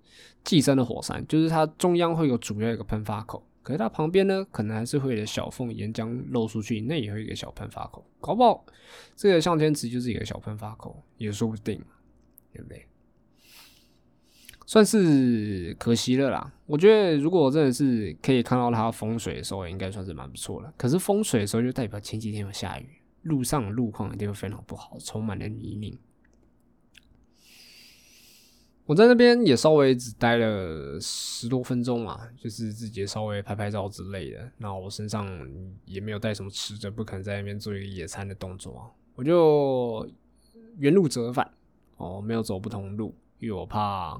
[0.45, 3.45] 寄生的火山，就是它中央会有主要一个喷发口。
[3.69, 8.03] 可是它旁边呢，可能还是会有小缝，岩浆漏出去，那也会一个小喷发口。
[8.19, 8.65] 搞不好
[9.15, 11.79] 这个向天池就是一个小喷发口，也说不定，
[12.51, 12.87] 对不对？
[14.65, 16.51] 算是可惜了啦。
[16.65, 20.73] 我觉得如果真的是可以看到它风水的时候，应该算是蛮不错的。
[20.75, 22.87] 可是风水的时候，就代表前几天有下雨，
[23.21, 25.95] 路上路况一定会非常不好，充满了泥泞。
[28.89, 34.51] 我在那边也稍微只待了十多分钟嘛，就是自己稍微拍拍照之类的。
[34.57, 35.29] 那我身上
[35.85, 40.09] 也没有带什么吃的，不可能在那边做一个野餐的动作，我就
[40.79, 41.47] 原路折返
[41.97, 44.19] 哦，没有走不同路，因为我怕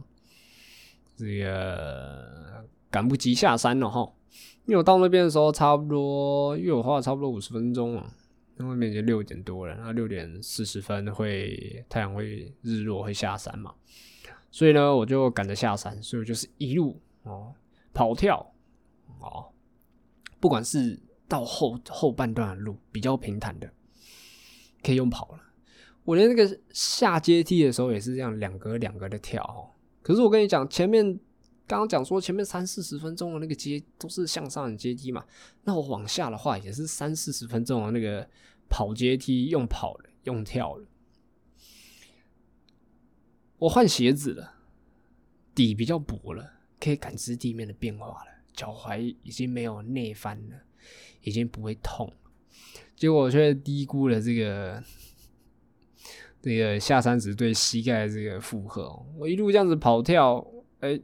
[1.15, 4.07] 这个赶不及下山了哈。
[4.67, 8.13] 因为我到那边的时候差不多，因为我花了差不多五十分钟啊，
[8.57, 13.73] 那外面已经六点多了，那六点四十分会太阳会日落会下山嘛。
[14.51, 17.53] 所以呢，我就赶着下山，所以就是一路哦
[17.93, 18.53] 跑跳
[19.19, 19.51] 哦，
[20.39, 23.71] 不管是到后后半段的路比较平坦的，
[24.83, 25.39] 可以用跑了。
[26.03, 29.69] 我连那个下阶梯的时候也是这样两格两格的跳哦。
[30.01, 31.05] 可是我跟你讲，前面
[31.67, 35.23] 刚刚讲说前面三四十分钟的那个阶都是向上的阶梯嘛，
[35.65, 38.27] 那我往下的话也是三四十分钟的那个
[38.67, 40.85] 跑阶梯，用跑了，用跳了。
[43.59, 44.55] 我换鞋子了，
[45.53, 48.31] 底比较薄了，可以感知地面的变化了。
[48.53, 50.55] 脚踝已经没有内翻了，
[51.21, 52.11] 已经不会痛，
[52.95, 54.83] 结果我却低估了这个
[56.41, 59.05] 这个下山时对膝盖的这个负荷。
[59.17, 60.45] 我一路这样子跑跳，
[60.79, 60.99] 哎，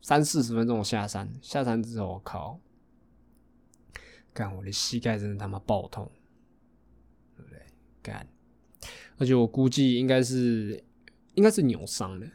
[0.00, 2.60] 三四十分钟下山，下山之后，我靠，
[4.32, 6.08] 干我的膝盖真的他妈爆痛，
[7.36, 7.60] 对不对？
[8.00, 8.28] 干，
[9.16, 10.84] 而且我估计应该是
[11.38, 12.26] 应该是扭伤的，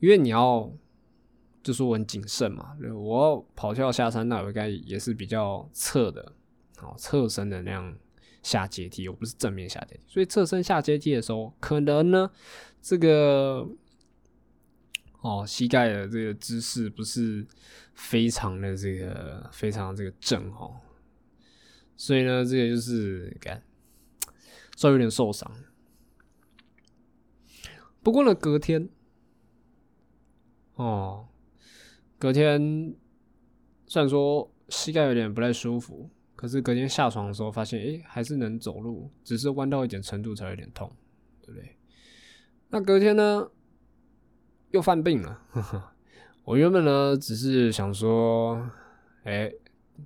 [0.00, 0.70] 因为你要。
[1.60, 6.32] 就说我很谨慎嘛，我跑跳下山，那我应该也是比较侧的，
[6.76, 7.94] 好侧身的那样
[8.42, 12.30] 下阶梯，我不是正面下阶梯，所以侧身下阶梯的时候，可能呢
[12.80, 13.68] 这个
[15.20, 17.46] 哦膝盖的这个姿势不是
[17.92, 20.76] 非常的这个非常这个正哦，
[21.96, 23.62] 所以呢这个就是感
[24.76, 25.50] 稍微有点受伤，
[28.08, 28.88] 不过呢隔天
[30.76, 31.28] 哦。
[32.18, 32.94] 隔天
[33.86, 40.90] 虽然说膝盖有点不太舒服，可是隔天下床的时候发现，哎，还是能走路，只是弯到一点程度才有点痛，
[41.42, 41.76] 对不对？
[42.70, 43.46] 那隔天呢，
[44.70, 45.42] 又犯病了。
[46.44, 48.70] 我原本呢只是想说，
[49.24, 49.52] 哎，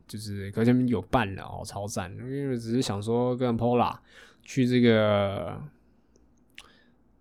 [0.09, 2.13] 就是隔天有伴了哦，超赞！
[2.17, 3.97] 因为只是想说跟 Pola
[4.43, 5.57] 去这个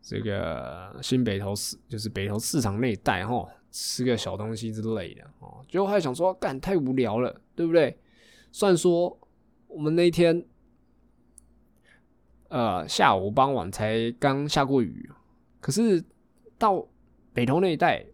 [0.01, 3.47] 这个新北投市，就是北投市场那一带哈。
[3.73, 7.97] 吃个小东西之类的哦，结果还想说，干太无聊了，对不对？
[8.51, 9.17] 虽然说
[9.69, 10.45] 我们那一天，
[12.49, 15.09] 呃，下午傍晚才刚下过雨，
[15.61, 16.03] 可是
[16.57, 16.85] 到
[17.31, 18.05] 北投那一带，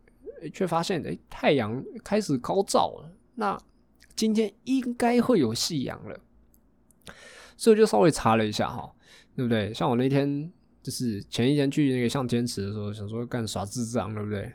[0.53, 3.11] 却发现哎，太阳开始高照了。
[3.33, 3.59] 那
[4.15, 6.19] 今天应该会有夕阳了，
[7.55, 8.93] 所以我就稍微查了一下哈，
[9.35, 9.73] 对不对？
[9.73, 10.53] 像我那天
[10.87, 14.53] 就是前一天去那个向天池的时候，想说干耍智障，对不对？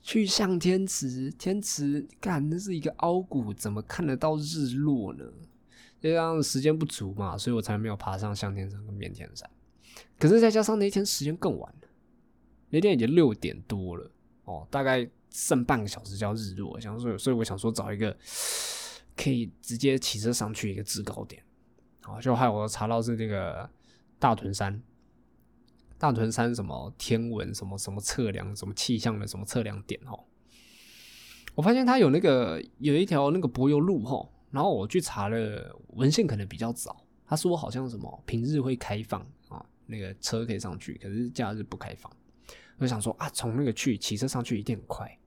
[0.00, 5.24] 去向天池，天池干那是一个凹谷，怎么看得到日落呢？
[6.00, 9.50] 这样时间不足嘛，所以我才没有爬上向天山跟面天山。
[10.16, 11.88] 可是再加上那天时间更晚了，
[12.70, 14.08] 那天已经六点多了
[14.44, 16.78] 哦，大概剩半个小时就要日落。
[16.78, 18.16] 想说，所以我想说找一个
[19.16, 21.42] 可以直接骑车上去一个制高点，
[22.06, 23.68] 哦，就害我查到是那个
[24.24, 24.82] 大屯山。
[25.98, 30.24] 大屯山什么天文什么什么测量什么气象的什么测量点哦，
[31.54, 42.10] 我发现它有那个有一条那个柏油路哈，然后我去查了文献可能比较早，他说好像什么平日会开放啊，那个车可以上去，可是假日不开放。
[42.78, 45.18] 我想说啊，从那个去骑车上去一定很快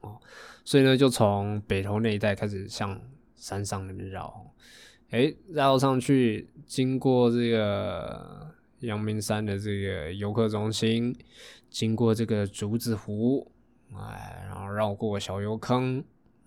[0.00, 0.18] 哦，
[0.64, 2.98] 所以呢就从北头那一带开始向
[3.36, 4.50] 山上那边绕，
[5.10, 8.48] 哎绕上去经过这个。
[8.80, 11.14] 阳明山的这个游客中心，
[11.68, 13.52] 经过这个竹子湖，
[13.94, 16.02] 哎，然后绕过小油坑，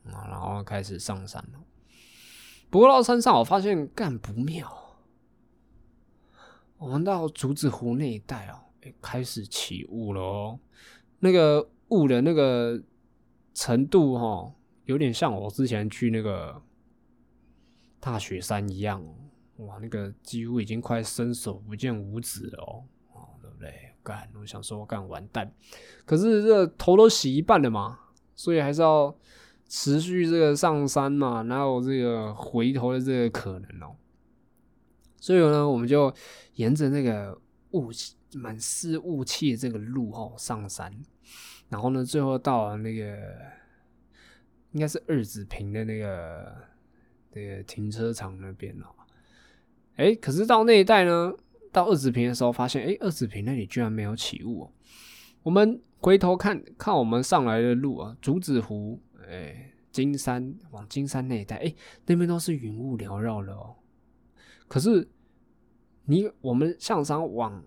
[0.05, 1.59] 啊，然后开始上山了。
[2.72, 4.68] 不过到山上，我发现干不妙。
[6.80, 8.57] 我们到竹子湖那一带哦，
[8.99, 10.59] 开始起雾了哦。
[11.20, 12.82] 那个雾的那个
[13.53, 14.51] 程度哈，
[14.86, 16.59] 有点像我之前去那个
[18.04, 19.01] 大雪山一样。
[19.58, 22.84] 哇，那个几乎已经快伸手不见五指了哦，
[23.14, 23.72] 哦，对不对？
[24.04, 25.49] 干，我想说干完蛋，
[26.06, 27.97] 可是这头都洗一半了嘛，
[28.36, 29.16] 所以还是要
[29.70, 33.95] 持续这个上山嘛，哪有这个回头的这个可能哦？
[35.22, 36.14] 所以呢，我们就
[36.56, 37.39] 沿着那个
[37.72, 40.91] 雾气满是雾气的这个路哦上山，
[41.70, 43.16] 然后呢，最后到了那个
[44.72, 46.54] 应该是二子坪的那个
[47.34, 48.88] 那个停车场那边哦。
[49.96, 51.34] 哎，可是到那一带呢，
[51.72, 54.70] 到二子坪的时候，发现哎，二子坪那里居然没有起雾。
[55.44, 61.76] 我们回头看看我们上来的路啊，竹子湖，哎，金山往金山那一带，哎，
[62.06, 63.76] 那边都是云雾缭绕了哦。
[64.68, 65.08] 可是
[66.06, 67.64] 你我们上山往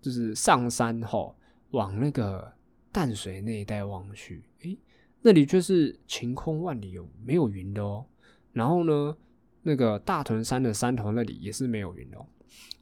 [0.00, 1.36] 就是上山后
[1.72, 2.50] 往那个
[2.90, 4.76] 淡水那一带望去，哎，
[5.20, 8.06] 那里却是晴空万里，有没有云的哦。
[8.52, 9.16] 然后呢？
[9.62, 12.24] 那个大屯山的山头那里也是没有云哦，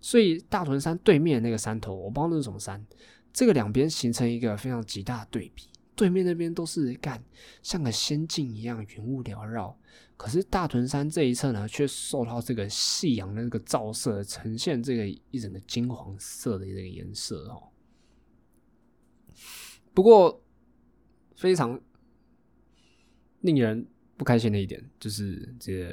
[0.01, 2.87] 所以大屯山对面那个山头，我不知道那是什么山，
[3.33, 5.65] 这个两边形成一个非常极大的对比，
[5.97, 7.21] 对面那边都是干
[7.65, 9.77] 像个仙境一样云雾缭绕，
[10.17, 17.71] 可是大屯山这一侧呢，却受到这个夕阳的那个照射，呈现这个一整个金黄色的这个颜色哦。
[19.93, 20.41] 不过
[21.35, 21.81] 非常
[23.41, 23.85] 令人
[24.19, 25.89] 不开心的一点就是这。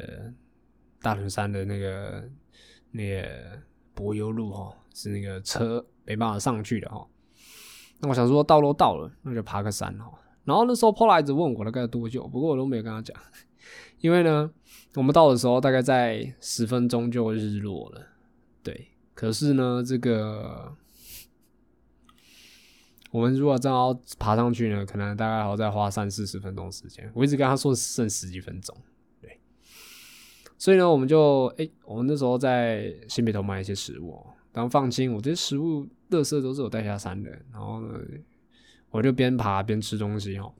[1.01, 2.27] 大屯山的那个
[2.89, 3.61] 那个
[3.93, 7.05] 柏油路哈，是那个车没办法上去的哈。
[7.99, 10.11] 那我想说到都到了，那就爬个山哈。
[10.45, 13.15] 然后那时候 Paul 一直问我大概多久，不过我都没有跟他讲，
[13.99, 14.49] 因为呢，
[14.95, 18.01] 我们到的时候大概在十分钟就日落了，
[18.63, 18.87] 对。
[19.13, 20.75] 可是呢，这个
[23.15, 27.09] 我们如果正好爬上去呢，可能大概还要再花三四十分钟时间。
[27.13, 28.75] 我一直跟他说剩十几分钟，
[29.21, 29.39] 对。
[30.57, 37.31] 所以呢，我们就哎，我们那时候在新北头买一些食物，当放心，我这些食物、乐色都是我带下山的。
[37.53, 37.97] 然后呢，
[38.89, 40.51] 我就边爬边吃东西哦。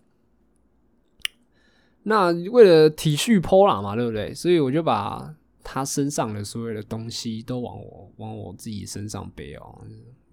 [2.03, 4.33] 那为了体恤 Pola 嘛，对不对？
[4.33, 5.35] 所以我就把。
[5.67, 9.81] 他身上的所有的东西都往我往我自己身上背哦，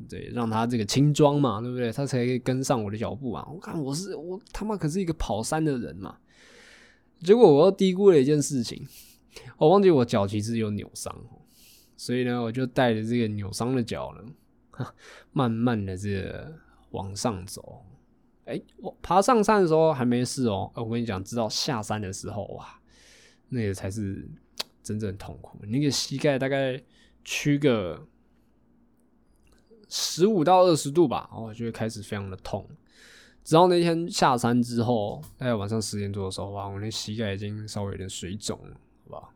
[0.09, 1.93] 对，让他这个轻装嘛，对不对？
[1.93, 3.49] 他才可以跟上我的脚步啊！
[3.53, 6.19] 我看我是我他妈可是一个跑山的人嘛，
[7.21, 8.87] 结果我又低估了一件事情，
[9.59, 11.15] 我忘记我脚其实有扭伤，
[11.97, 14.87] 所以呢，我就带着这个扭伤的脚呢，
[15.33, 16.53] 慢慢的这个
[16.91, 17.85] 往上走。
[18.45, 22.81] 哎，我爬上山的时候还没事哦，我跟你讲，直到下山的时候哇，
[23.49, 24.29] 那个才是。
[24.83, 26.77] 真正痛苦，那个膝盖大概
[27.23, 28.05] 屈个
[29.95, 32.67] 十五到二十度吧，哦，就会开始非常的痛。
[33.45, 38.77] 直到那天下山之后，大概晚上十点多的时候，吧，我那膝盖已经稍微有点水肿了，
[39.11, 39.29] 好吧？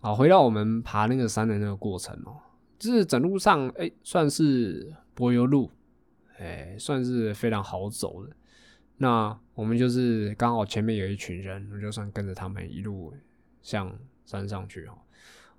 [0.00, 2.36] 好，回到我们爬那个山的那个过程哦，
[2.78, 5.70] 就是整路上，哎，算是柏油路，
[6.38, 8.30] 哎，算是非常好走的。
[8.98, 13.12] 那我们就是刚好前面有一群人，我就算跟着他们一路。
[13.62, 14.98] 向山上去哈，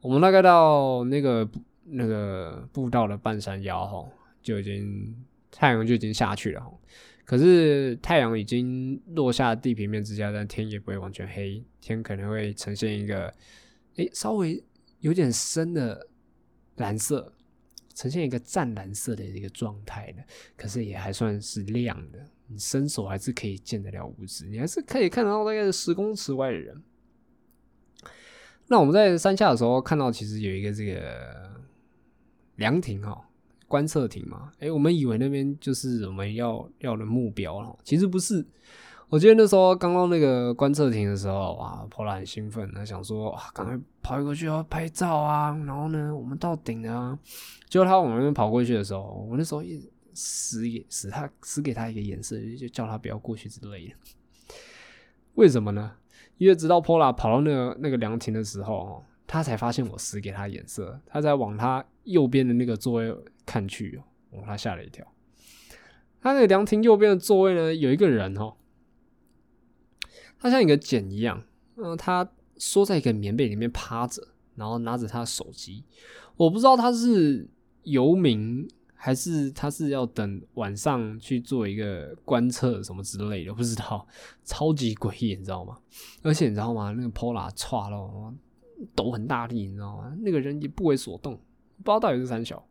[0.02, 1.50] 我们大概到那个
[1.86, 4.10] 那个步道的半山腰吼，
[4.42, 5.16] 就已经
[5.52, 6.72] 太阳就已经下去了哈。
[7.26, 13.34] 可是太阳已经落下地平面之下，但天也不会完全黑，天可能会呈现一个
[13.96, 14.62] 诶稍微
[15.00, 16.08] 有点深的
[16.76, 17.34] 蓝色，
[17.96, 20.24] 呈现一个湛蓝色的一个状态的。
[20.58, 26.84] 可是也还算是亮的，你伸手还是可以见得了物质，你还是可以看得到大概十公尺外的人。
[28.68, 31.52] 那我们在山下的时候看到，其实有一个这个
[32.56, 33.30] 凉亭哈，
[33.68, 34.51] 观测亭嘛。
[34.60, 38.45] 哎，我们以为那边就是我们要要的目标了，其实不是。
[39.10, 45.56] 我记得那时候刚到那个观测亭的时候，哇，波拉很兴奋，他想说啊，赶快跑过去要拍照啊。
[45.68, 47.16] 然后呢，我们到顶了，
[47.70, 49.80] 结果他往那边跑过去的时候，我那时候也
[50.16, 53.93] 使也使他使给他一个眼色，就叫他不要过去之类的。
[55.36, 55.91] 为什么呢？
[56.39, 59.04] 因为直到 Pola 跑到那个那个凉亭的时候，
[59.34, 63.12] 他才发现我使给他眼色，他在往他右边的那个座位
[63.48, 65.04] 看去，哦，他吓了一跳。
[66.22, 68.54] 他那个凉亭右边的座位呢，有一个人哦，
[70.38, 71.44] 他像一个茧一样，
[71.78, 74.22] 嗯，他缩在一个棉被里面趴着，
[74.56, 75.84] 然后拿着他的手机，
[76.38, 77.50] 我不知道他是
[77.82, 78.70] 游民。
[78.96, 84.08] 还是他是要等晚上去做一个观测什么之类的，不知道，
[84.46, 85.78] 超级诡异，你知道吗？
[86.22, 86.94] 而且你知道吗？
[86.96, 88.34] 那个 Pola 歘了，
[88.96, 90.16] 抖很大力，你知道吗？
[90.22, 91.34] 那个人也不为所动，
[91.78, 92.66] 不知道到底是三小。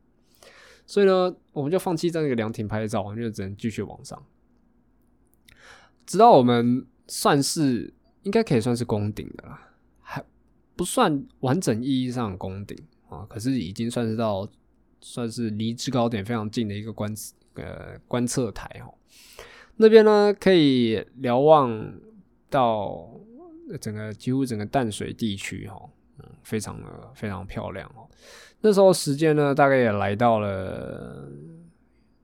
[0.86, 4.22] 所以呢，我们就放弃在那个凉亭拍照，我们就只能继续往上，
[6.04, 7.92] 直到我们算是
[8.22, 10.24] 应该可以算是攻顶的啦，还
[10.76, 12.76] 不算完整意义上的攻顶
[13.08, 14.48] 啊，可是已经算是到。
[15.04, 17.12] 算是离制高点非常近的一个观
[17.54, 18.94] 呃观测台哦，
[19.74, 21.92] 那边呢可以瞭望
[22.48, 23.10] 到
[23.80, 28.08] 整个几乎整个淡水地区哦，嗯，非常的非常漂亮哦。
[28.60, 31.28] 那时候时间呢大概也来到了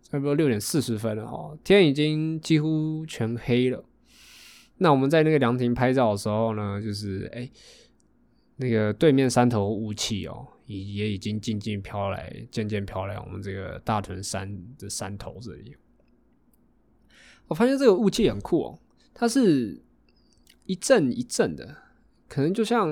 [0.02, 3.84] 差不多六点四十分了哈，天已经几乎全黑了。
[4.78, 7.50] 那我们在那个凉亭拍照的时候呢，就是哎
[8.56, 10.46] 那个对面山头雾气哦。
[10.68, 15.74] 也也已经渐渐飘来，渐渐飘来我们这个大屯山的山头这里。
[17.46, 18.78] 我发现这个雾气很酷哦，
[19.14, 19.80] 它是
[20.66, 21.74] 一阵一阵的，
[22.28, 22.86] 可能就像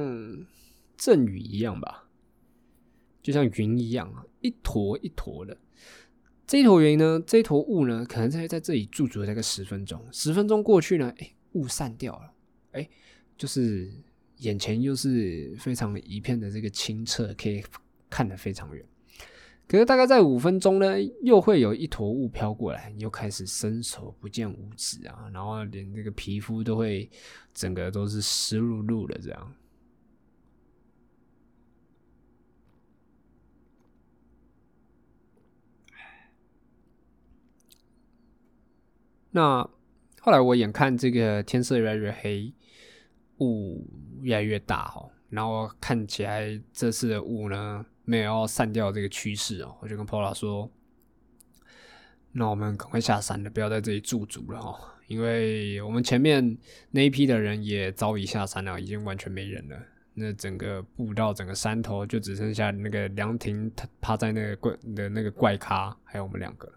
[0.97, 2.09] 阵雨一样吧，
[3.23, 5.57] 就像云一样啊，一坨一坨的。
[6.47, 12.33] 这一坨云呢，这一坨雾呢，可能在在这里驻足了大概十分钟，十分钟过去呢，哎，雾散掉了，
[12.73, 12.89] 哎，
[13.37, 13.93] 就是。
[14.41, 17.65] 眼前又是非常的一片的这个清澈，可以
[18.11, 18.85] 看得非常远。
[19.67, 27.09] 可是大概在五分钟呢，又会有一坨雾飘过来，又开始伸手不见五指啊，然后连这个皮肤都会
[27.55, 29.55] 整个都是湿漉漉的这样。
[39.37, 39.63] 那
[40.21, 42.53] 后来我眼看这个天色越来越黑。
[43.39, 43.87] 雾
[44.23, 50.71] 越来越大哈，然后看起来这次的雾呢没有要散掉这个趋势哦，我就跟 Pola 说
[52.33, 56.57] ：“那我们赶快下山了，不要在这里驻足了哈，因为我们前面
[56.91, 59.77] 那一批的人也早已下山了，已经完全没人了。
[60.15, 66.73] 那整个步道、整个山头就只剩下那个凉亭，他趴在那个怪的那个怪咖，还有我们两个，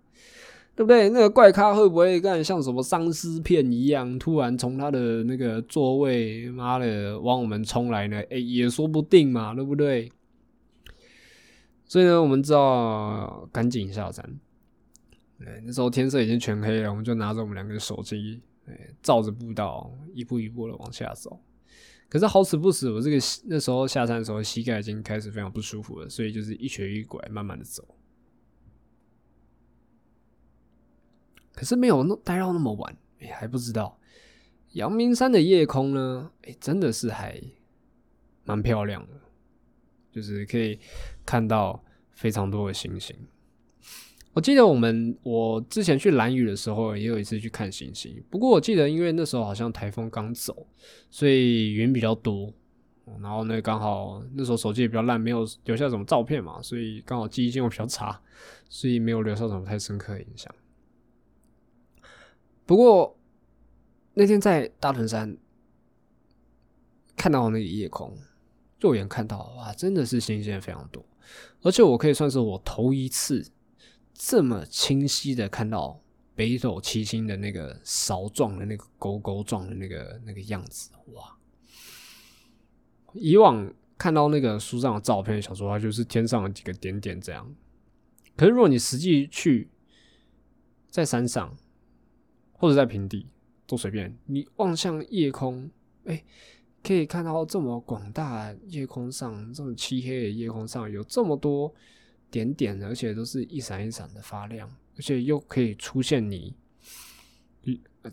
[0.76, 1.09] 对不对？
[1.09, 8.22] 那个怪咖会不会干像什么丧尸片一样，突然从他的那个座位，妈的往我们冲来呢？
[8.30, 10.09] 哎，也说不定嘛，对不对？
[11.86, 14.39] 所以呢，我们知道赶紧下山。
[15.38, 21.41] 对，那时候天色已经全黑了，我们就拿着我们两个手机，哎，照着步道一步一步的往下走。
[22.07, 27.84] 可是好死不死，我这个那时候下山的时候膝盖已经开始非常不舒服了，所以就是一瘸一拐慢慢的走。
[31.60, 33.99] 可是没有那待到那么晚，哎，还不知道
[34.72, 37.38] 阳明山的夜空呢，哎，真的是还
[38.45, 39.14] 蛮漂亮的，
[40.10, 40.80] 就是可以
[41.26, 43.14] 看到非常多的星星。
[44.32, 48.24] 我记得我们我之前去蓝屿的时候，也有一次去看星星。
[48.30, 50.66] 不过我记得，因为那时候好像台风刚走，
[51.12, 52.53] 所以云比较多。
[53.22, 58.18] 然后呢，刚好那时候手机也比较烂，没有留下什么照片嘛，所以刚好记忆性又比较差，
[58.70, 60.55] 所以没有留下什么太深刻的印象。
[62.70, 63.17] 不过
[64.13, 65.36] 那天在大屯山
[67.15, 68.15] 看到那个夜空，
[68.80, 71.03] 肉眼看到哇，真的是星星非常多，
[71.63, 73.51] 而且我可以算是我头一次。
[74.13, 75.99] 这么清晰的看到
[76.36, 81.38] 北斗七星的那个勺状的那个勾勾状的那个那个样子，哇！
[83.13, 87.51] 以往看到那个书上的照片，想说它就是天上的几个点点这样。
[88.38, 89.72] 可是如果你实际去
[90.91, 91.57] 在山上
[92.60, 93.26] 或者在平地
[93.66, 95.68] 都随便，你望向夜空，
[96.03, 96.24] 哎，
[96.84, 101.74] 可以看到这么广大夜空上，这么漆黑的夜空上有这么多。
[102.32, 106.55] 点点，而且都是一闪一闪的发亮，而且又可以出现你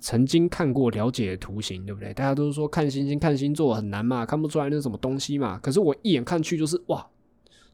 [0.00, 2.14] 曾经看过、了解的图形，对不对？
[2.14, 5.58] 大家都是说看星星、看星座很难嘛，看不出来那什么东西嘛。
[5.58, 7.06] 可是我一眼看去就是哇，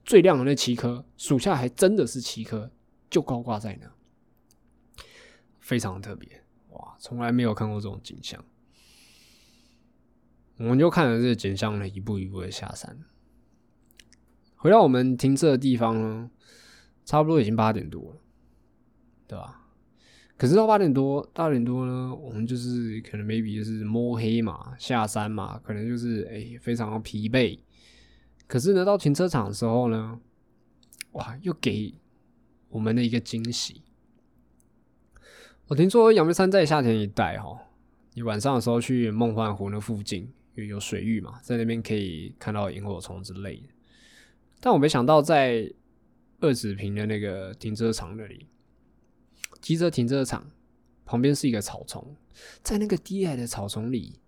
[0.05, 2.69] 最亮的那七颗，数下还真的是七颗，
[3.09, 3.89] 就高挂在那，
[5.61, 6.42] 非常特别
[6.73, 6.97] 哇！
[6.99, 8.45] 从来没有看过这种景象。
[10.59, 12.99] 我们就看着这景象呢，一步一步的下山。
[14.57, 16.31] 回到我们停车的地方呢，
[17.05, 18.17] 差不多已经八点多了，
[19.27, 19.59] 对吧？
[20.37, 27.59] 可是到八点多，八点多呢，我们就是可能 maybe 就是摸黑嘛，下山嘛，可能就是哎非常疲惫。
[28.47, 30.21] 可是呢，到停车场的时候呢，
[31.13, 31.95] 哇，又给
[32.69, 33.83] 我们的一个惊喜。
[35.73, 37.59] 我听说阳明山在夏天一带哈，
[38.13, 43.63] 你晚上的时候去梦幻湖那附近，因为有水域嘛，在那边可以看到萤火虫之类的。
[44.61, 45.73] 但我没想到，在
[46.41, 48.47] 二十平的那个停车场那里，
[49.63, 50.47] 机车停车场
[51.07, 52.15] 旁边是一个草丛，
[52.63, 54.21] 在那个低矮的草丛里，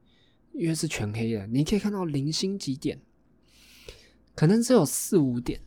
[0.54, 2.98] 因为是全黑的，你可以看到零星几点，
[4.34, 5.60] 可能只有四五点，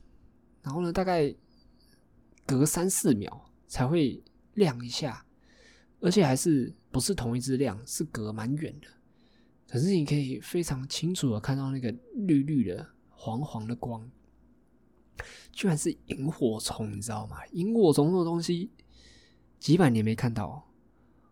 [0.64, 1.36] 然后呢，大概
[2.48, 4.24] 隔三四秒才会
[4.56, 5.24] 亮一下，
[6.00, 8.88] 而且还是不是同一只亮，是隔蛮远的，
[9.68, 14.10] 可是你可以非常清楚的看到那个绿绿的、黄黄的光。
[15.52, 17.38] 居然是萤火虫，你知道吗？
[17.54, 18.70] 萤火虫这种东西
[19.60, 20.64] 几百年没看到。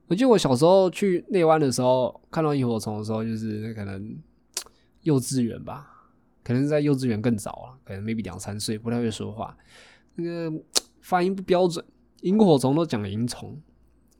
[0.08, 4.18] 我记得我小时候去内湾的时候，看到萤火虫的时候，就是可能
[5.02, 6.10] 幼稚园吧，
[6.44, 9.56] 可能在幼稚园更早了，可能 maybe 两三岁，不太会说话，
[10.16, 10.52] 那个
[11.02, 11.86] 发音不标准。
[12.22, 13.62] 萤火虫都讲萤虫。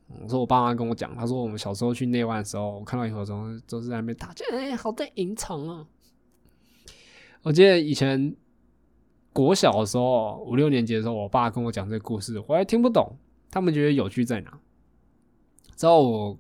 [0.08, 5.88] 我说我爸妈跟我讲，他说我们小时候去内湾的时候，我看到萤火虫都是在那边打，就哎，好在萤虫啊！
[7.44, 8.36] 我记得以前。
[9.36, 13.18] 国小的时候，五六年级的时候，我爸跟我讲这个故事，我还听不懂。
[13.52, 14.60] 他们觉得有趣在哪？
[15.76, 16.40] 之后我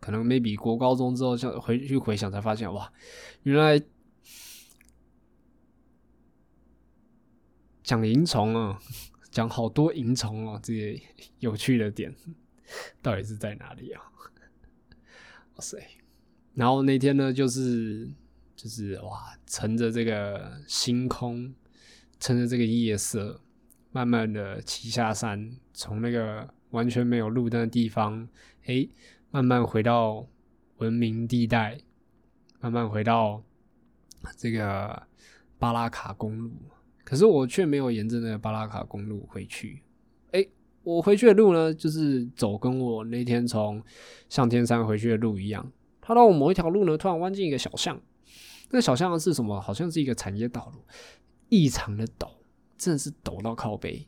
[0.00, 2.92] 可能 maybe 国高中之后，就回去回想，才发现哇，
[3.44, 3.80] 原来
[7.84, 8.80] 讲萤虫啊，
[9.30, 11.00] 讲好多萤虫哦，这些
[11.38, 12.12] 有趣的点
[13.02, 14.02] 到底是在哪里啊？
[15.54, 15.78] 哇塞！
[16.54, 18.10] 然后那天呢，就是
[18.56, 21.54] 就是哇，乘着这个星空。
[22.20, 23.42] 趁着这个夜色，
[23.92, 28.26] 慢慢的骑下山，从那个完全没有路灯的地方，
[28.64, 28.88] 哎，
[29.30, 30.26] 慢慢回到
[30.78, 31.78] 文明地带，
[32.60, 33.44] 慢慢回到
[34.38, 35.06] 这个
[35.58, 36.50] 巴拉卡公路。
[37.04, 39.82] 可是我却没有沿着那个巴拉卡公路回去。
[40.84, 43.82] 我回去的路呢，就是走跟我那天从
[44.28, 45.72] 向天山回去的路一样。
[46.00, 48.00] 它到某一条路呢，突然弯进一个小巷。
[48.70, 49.60] 那小巷是什么？
[49.60, 50.80] 好像是一个产业道路。
[51.48, 52.28] 异常的陡，
[52.76, 54.06] 真的是陡到靠背。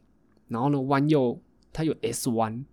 [0.49, 1.41] 然后呢，弯又
[1.73, 2.65] 它有 S 弯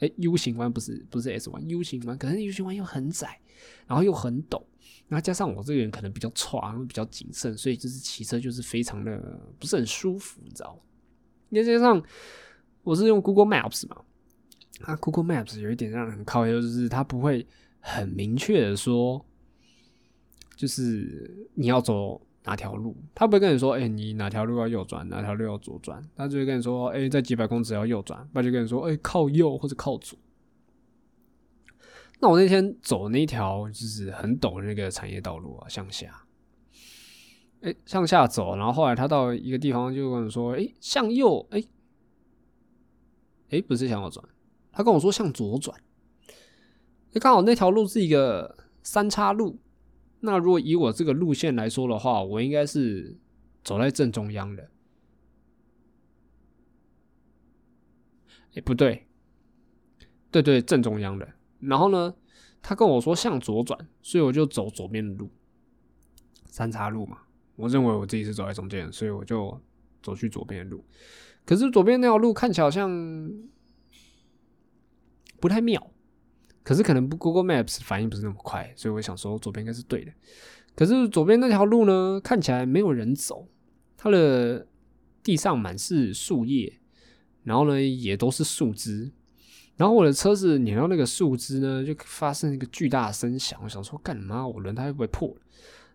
[0.00, 3.38] 哎，U 型弯不是不是 S 弯，U 型弯，可是 U 型弯又很窄，
[3.86, 4.60] 然后又很陡，
[5.06, 10.80] 然后加上我这个人可能比较喘，比较谨慎，所以就是骑车就是非常的不是很舒服，你知道吗？
[11.54, 12.02] 再加上
[12.82, 13.96] 我是用 Google Maps 嘛，
[14.82, 17.46] 啊，Google Maps 有一点让人靠忧，就是它不会
[17.80, 19.24] 很明确的说，
[20.56, 22.20] 就是你要走。
[22.44, 22.96] 哪条路？
[23.14, 26.04] 他不会跟你说，哎，你哪条路要右转，哪条路要左转？
[26.16, 28.28] 他就会跟你说，哎，在几百公尺要右转。
[28.34, 30.18] 他就跟你说，哎，靠右或者靠左。
[32.18, 36.24] 那我那天走那条就是很陡的那个产业道路啊，向下，
[37.60, 41.62] 哎，向下走，然后后来他到一个地方就跟我说，哎，向右，哎，
[43.52, 44.26] 哎，不是向右转，
[44.72, 45.78] 他跟我说向左转。
[47.12, 49.60] 哎，刚好那条路是一个三叉路。
[50.20, 53.18] 那如果以我这个路线来说的话，我应该是
[53.62, 54.70] 走在正中央的。
[58.54, 59.06] 哎，不对，
[60.30, 61.28] 对对，正中央的。
[61.60, 62.14] 然后呢，
[62.62, 65.30] 他跟我说向左转，所以我就走左边的路，
[66.46, 67.18] 三岔路嘛。
[67.56, 69.60] 我认为我自己是走在中间，所以我就
[70.02, 70.82] 走去左边的路。
[71.44, 72.90] 可是左边那条路看起来好像
[75.40, 75.88] 不太妙。
[76.64, 80.12] 可是可能不 Google Maps 反应不是那么快，所以我想说左边应该是对的。
[80.76, 83.48] 可是左边那条路呢，看起来没有人走，
[83.96, 84.64] 它的
[85.24, 86.72] 地上满是树叶，
[87.42, 89.10] 然后呢也都是树枝，
[89.76, 93.58] 然后我的车子碾到那个树枝呢，就发生一个巨大的声响。
[93.64, 94.46] 我想说干嘛？
[94.46, 95.36] 我轮胎会不会破？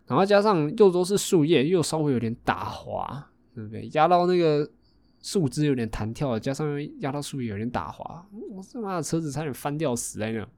[0.06, 3.88] 然后加上又都是树叶，又稍微有点打滑，对不对？
[3.94, 4.70] 压到那个。
[5.20, 6.66] 树枝有点弹跳，加上
[7.00, 10.48] 压到树叶有点打滑，我他妈的车子差点翻掉死在那。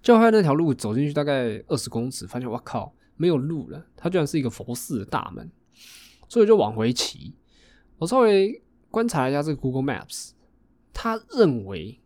[0.00, 5.50] 就后来那条路走进去大概二十公尺，发现我靠没有路了，它居然是一个佛寺的大门，
[6.28, 7.34] 所以就往回骑。
[7.98, 10.30] 我稍微观察了一下这个 Google Maps，
[10.92, 12.00] 他认为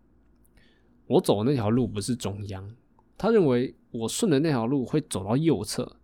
[1.06, 2.74] 我走的那条路不是中央，
[3.16, 5.96] 他认为我顺着那条路会走到右侧，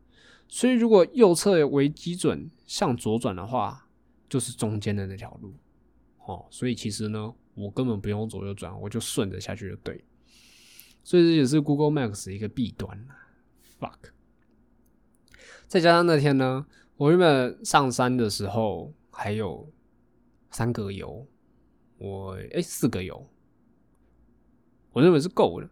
[0.48, 3.88] 所以如果右侧为基准向左转的话。
[4.32, 5.52] 就是中间的那条路，
[6.24, 10.02] 哦，所以其实呢，我根本不用左右转，我就顺着下去就对。
[11.04, 13.06] 所以这也是 Google Maps 一个弊端
[13.78, 13.98] Fuck！
[15.66, 16.64] 再加上那天呢，
[16.96, 19.70] 我原本上山的时候还有
[20.50, 21.26] 三格油，
[21.98, 23.28] 我哎四格油，
[24.92, 25.68] 我认为是够了，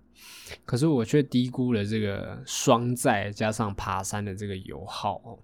[0.67, 5.39] 可是我却低估了这个双载加上爬山的这个油耗哦。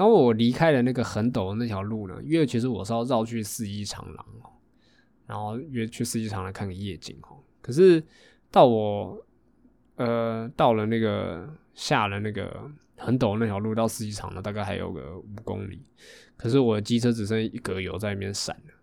[0.00, 4.48] 然后我离开了那个很陡的那条路呢，因为其实我是要绕去四季长廊哦，
[5.26, 7.36] 然后约去四季长廊看个夜景哦。
[7.60, 8.02] 可是
[8.50, 9.22] 到我
[9.96, 15.84] 呃到了那个下了那个很陡那条路到四季长呢，大概还有个五公里，
[16.34, 18.74] 可是我的机车只剩一格油在那边闪了，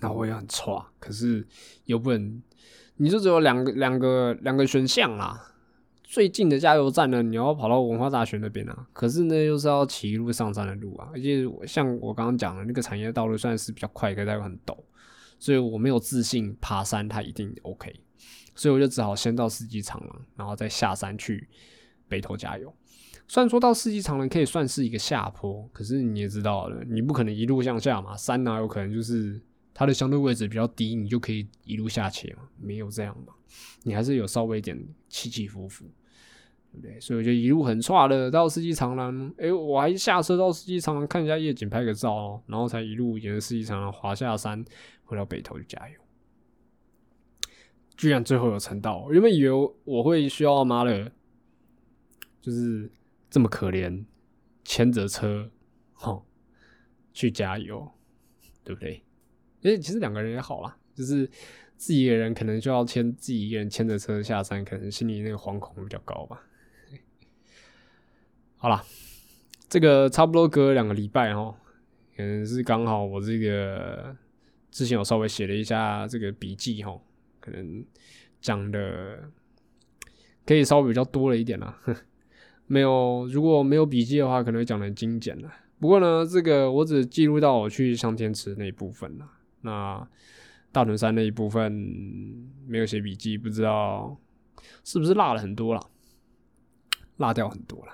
[0.00, 1.44] 那我也很差，可是
[1.86, 2.40] 又不能，
[2.98, 5.48] 你就只有两个两个两个选项啦。
[6.10, 14.76] 最近的加油站呢，你要跑到文化大学那边啊，可是呢又是要骑一路上山的路啊，而且像我刚刚讲的那个产业道路算是比较快，可是又很陡，
[15.38, 17.94] 所以我没有自信爬山它一定 OK，
[18.56, 21.48] 所以我就只好先到四季长廊，然后再下山去
[22.08, 22.74] 北投加油。
[23.28, 29.40] 虽然说到四季长廊可以算是一个下坡，可是你也知道了，你不可能一路向下嘛，山哪有可能就是
[29.72, 33.32] 它的相对位置比较低，你就可以一路下切嘛，没有这样嘛，
[33.84, 34.76] 你还是有稍微一点
[35.08, 35.84] 起起伏伏。
[36.72, 37.00] 对不对？
[37.00, 44.64] 所以我就一路很差的到四季长廊，哎，我还下车到四季长廊看一下夜景，拍个照，然后才一路沿着四季长廊滑下山，
[45.04, 45.94] 回到北头去加油。
[47.96, 49.50] 居然最后有撑到，原本以为
[49.84, 51.12] 我会需要妈的，
[52.40, 52.90] 就是
[53.28, 54.04] 这么可怜，
[54.64, 55.50] 牵着车，
[55.92, 56.22] 哈，
[57.12, 57.90] 去加油，
[58.64, 59.02] 对不对？
[59.62, 61.26] 哎，其实两个人也好啦，就是
[61.76, 66.42] 自己一个人可能就要牵自己一个人牵着车下山，可能心里那个惶恐比较高吧。
[68.62, 68.84] 好了，
[69.70, 71.54] 这个差不多隔两个礼拜哦，
[72.14, 74.14] 可能是刚好我这个
[74.70, 77.00] 之前有稍微写了一下这个笔记哦，
[77.40, 77.82] 可能
[78.38, 79.30] 讲的
[80.44, 81.74] 可以稍微比较多了一点啦。
[82.68, 85.50] 没有，如果没有笔记的话，可能会讲的精简了。
[85.78, 89.26] 不过呢，这个我只记录到我去上天池那一部分了。
[89.62, 90.06] 那
[90.70, 91.72] 大屯山那一部分
[92.66, 94.20] 没有写笔记，不知道
[94.84, 95.80] 是不是落了很多了，
[97.16, 97.92] 落掉很多了。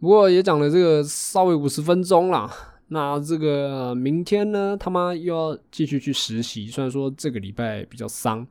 [0.00, 2.50] 不过也讲了这个稍微五十分钟啦。
[2.90, 6.68] 那这个明天呢，他妈又要继续去实习。
[6.68, 8.46] 虽然说这个礼拜比较伤，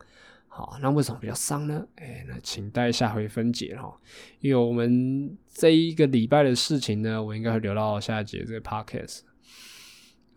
[0.48, 1.84] 好，那为什么比较伤呢？
[1.96, 3.92] 哎，那请待下回分解哈。
[4.40, 9.22] 因为我们这一个礼拜的事情呢，我应该会留到下一节这个 podcast。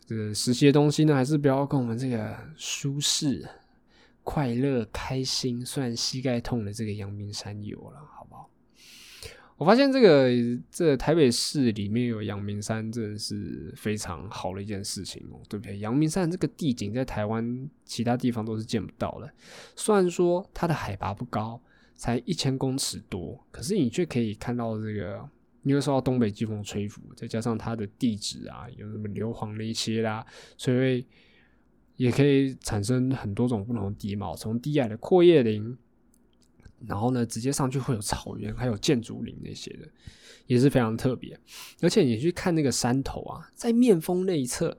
[0.06, 3.46] 这个实习的东西呢，还是不要跟我们这个舒适、
[4.24, 7.98] 快乐、开心，虽然膝盖痛的这个阳明山有了，
[9.60, 10.30] 我发现这个
[10.70, 15.78] 这台北市里面有阳明山，真的是非常好的一件事情哦，对不对？
[15.80, 19.30] 阳明山这个地景在台湾其他地方都是见不到的，
[19.76, 21.60] 虽然说它的海拔不高，
[21.94, 25.28] 才一千公尺多，可是你却可以看到这个，
[25.64, 30.24] 因为受到东北季风吹拂，再加上它的地质啊，有什么硫磺那些啦，
[30.56, 31.04] 所以
[31.96, 35.76] 也可以产生很多种不同的地貌，从低矮的阔叶林。
[36.86, 39.88] 然后呢，直接上去会有草原，还有建筑林那些的，
[40.46, 41.38] 也是非常特别。
[41.80, 44.76] 而且你去看那个山头啊，在面峰那一侧，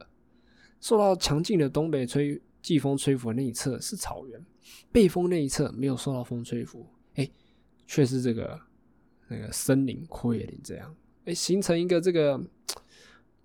[0.80, 4.44] 受到强劲的东北吹季风吹拂的那一侧是草原，
[4.92, 7.30] 背风那一侧没有受到风吹拂，哎，
[7.86, 8.60] 却是这个
[9.28, 10.96] 那个森林阔叶林这样，
[11.26, 12.40] 哎，形成一个这个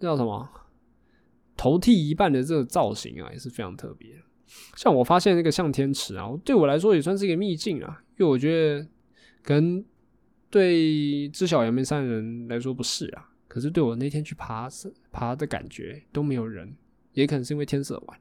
[0.01, 0.49] 叫什么
[1.57, 4.23] 头剃一半的这个造型啊，也是非常特别。
[4.77, 8.03] 像我发现那个向天池啊，对我来说也算是一个秘境啊。
[8.19, 8.89] 因为我觉得，
[9.43, 9.85] 可能
[10.51, 14.69] 对知晓阳明山的人来说不是啊，可是对我那天去爬
[15.13, 16.75] 爬的感觉都没有人，
[17.13, 18.21] 也可能是因为天色晚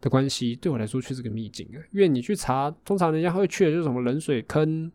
[0.00, 1.78] 的关系，对我来说却是个秘境啊。
[1.92, 4.90] 因为你去查，通常人家会去的就是什么冷水坑、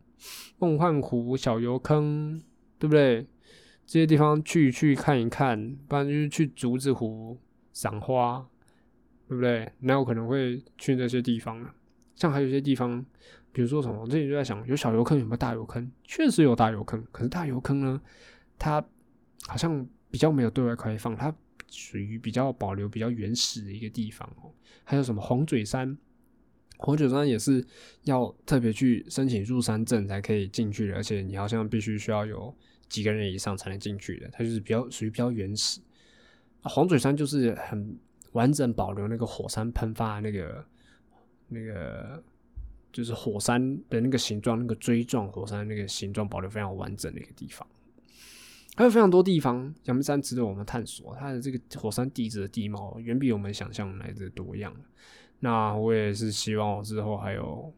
[0.59, 2.41] 梦幻湖、小油坑，
[2.79, 3.27] 对不对？
[3.85, 7.37] 这些地方去去看一看，不然就是去竹子湖
[7.71, 8.43] 赏花，
[9.27, 9.71] 对不对？
[9.79, 11.69] 哪有可能会去那些地方呢？
[12.15, 13.05] 像还有一些地方。
[13.51, 15.89] 比如说什么，我之前就在想，有小油坑有没有大油坑？
[16.03, 18.01] 确实有大油坑，可是大油坑呢，
[18.59, 18.85] 它
[19.47, 21.33] 好像比较没有对外开放，它
[21.69, 24.51] 属于比较保留、比较原始的一个地方哦。
[24.83, 25.97] 还有什么黄嘴山？
[26.75, 27.65] 黄嘴山也是
[28.03, 32.53] 要特别去申请入山证才可以进去的，而且你好像必须需要有
[32.89, 34.27] 几个人以上才能进去的。
[34.33, 35.79] 它就是比较属于比较原始。
[36.63, 37.97] 黄嘴山就是很
[38.35, 40.65] 完整保留那个火山喷发那个
[41.49, 42.23] 那个。
[42.95, 47.67] 就是火山的那个形状，那个锥状火山那个形状保留非常完整的一个地方，
[48.77, 51.13] 还有非常多地方，阳明山值得我们探索。
[51.19, 54.73] 它的这个火山地质的地貌远比我们想象来的多样。
[55.41, 57.73] 那我也是希望我之后还有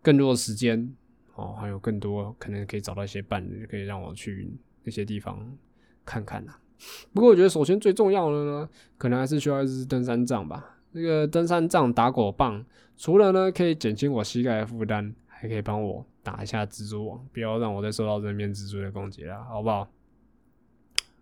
[0.00, 0.96] 更多的时间
[1.34, 4.50] 哦，还有更多可能可以找到一些伴侣，可以让我去
[4.84, 5.54] 那些地方
[6.02, 6.54] 看看呐。
[7.12, 8.68] 不过我觉得首先最重要的呢，
[8.98, 10.78] 可能还是需要一支登山杖吧。
[10.92, 12.64] 这个登山杖打狗棒，
[12.96, 19.88] 除了呢可以减轻我膝盖的负担，还可以帮我打一下蜘蛛网，不要让我再受到人面蜘蛛的攻击了，好不好？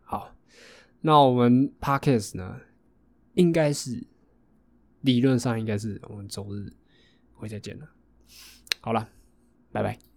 [0.02, 0.34] 好，
[1.00, 2.60] 那我们 Parkes 呢，
[3.34, 4.06] 应该是
[5.00, 6.70] 理论上应该是我们周日
[7.34, 7.88] 会再见了。
[8.80, 9.08] 好了，
[9.70, 10.11] 拜拜。